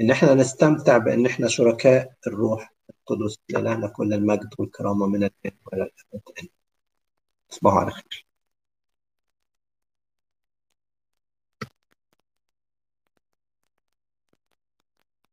إن 0.00 0.10
إحنا 0.10 0.34
نستمتع 0.34 0.98
بإن 0.98 1.26
إحنا 1.26 1.48
شركاء 1.48 2.12
الروح 2.26 2.72
القدس 2.90 3.38
لنا 3.50 3.88
كل 3.88 4.14
المجد 4.14 4.54
والكرامة 4.58 5.06
من 5.06 5.16
الان 5.24 5.52
والى 5.66 5.90
الابد 6.14 6.48
تصبحوا 7.50 7.80
على 7.80 7.90
خير. 7.90 8.27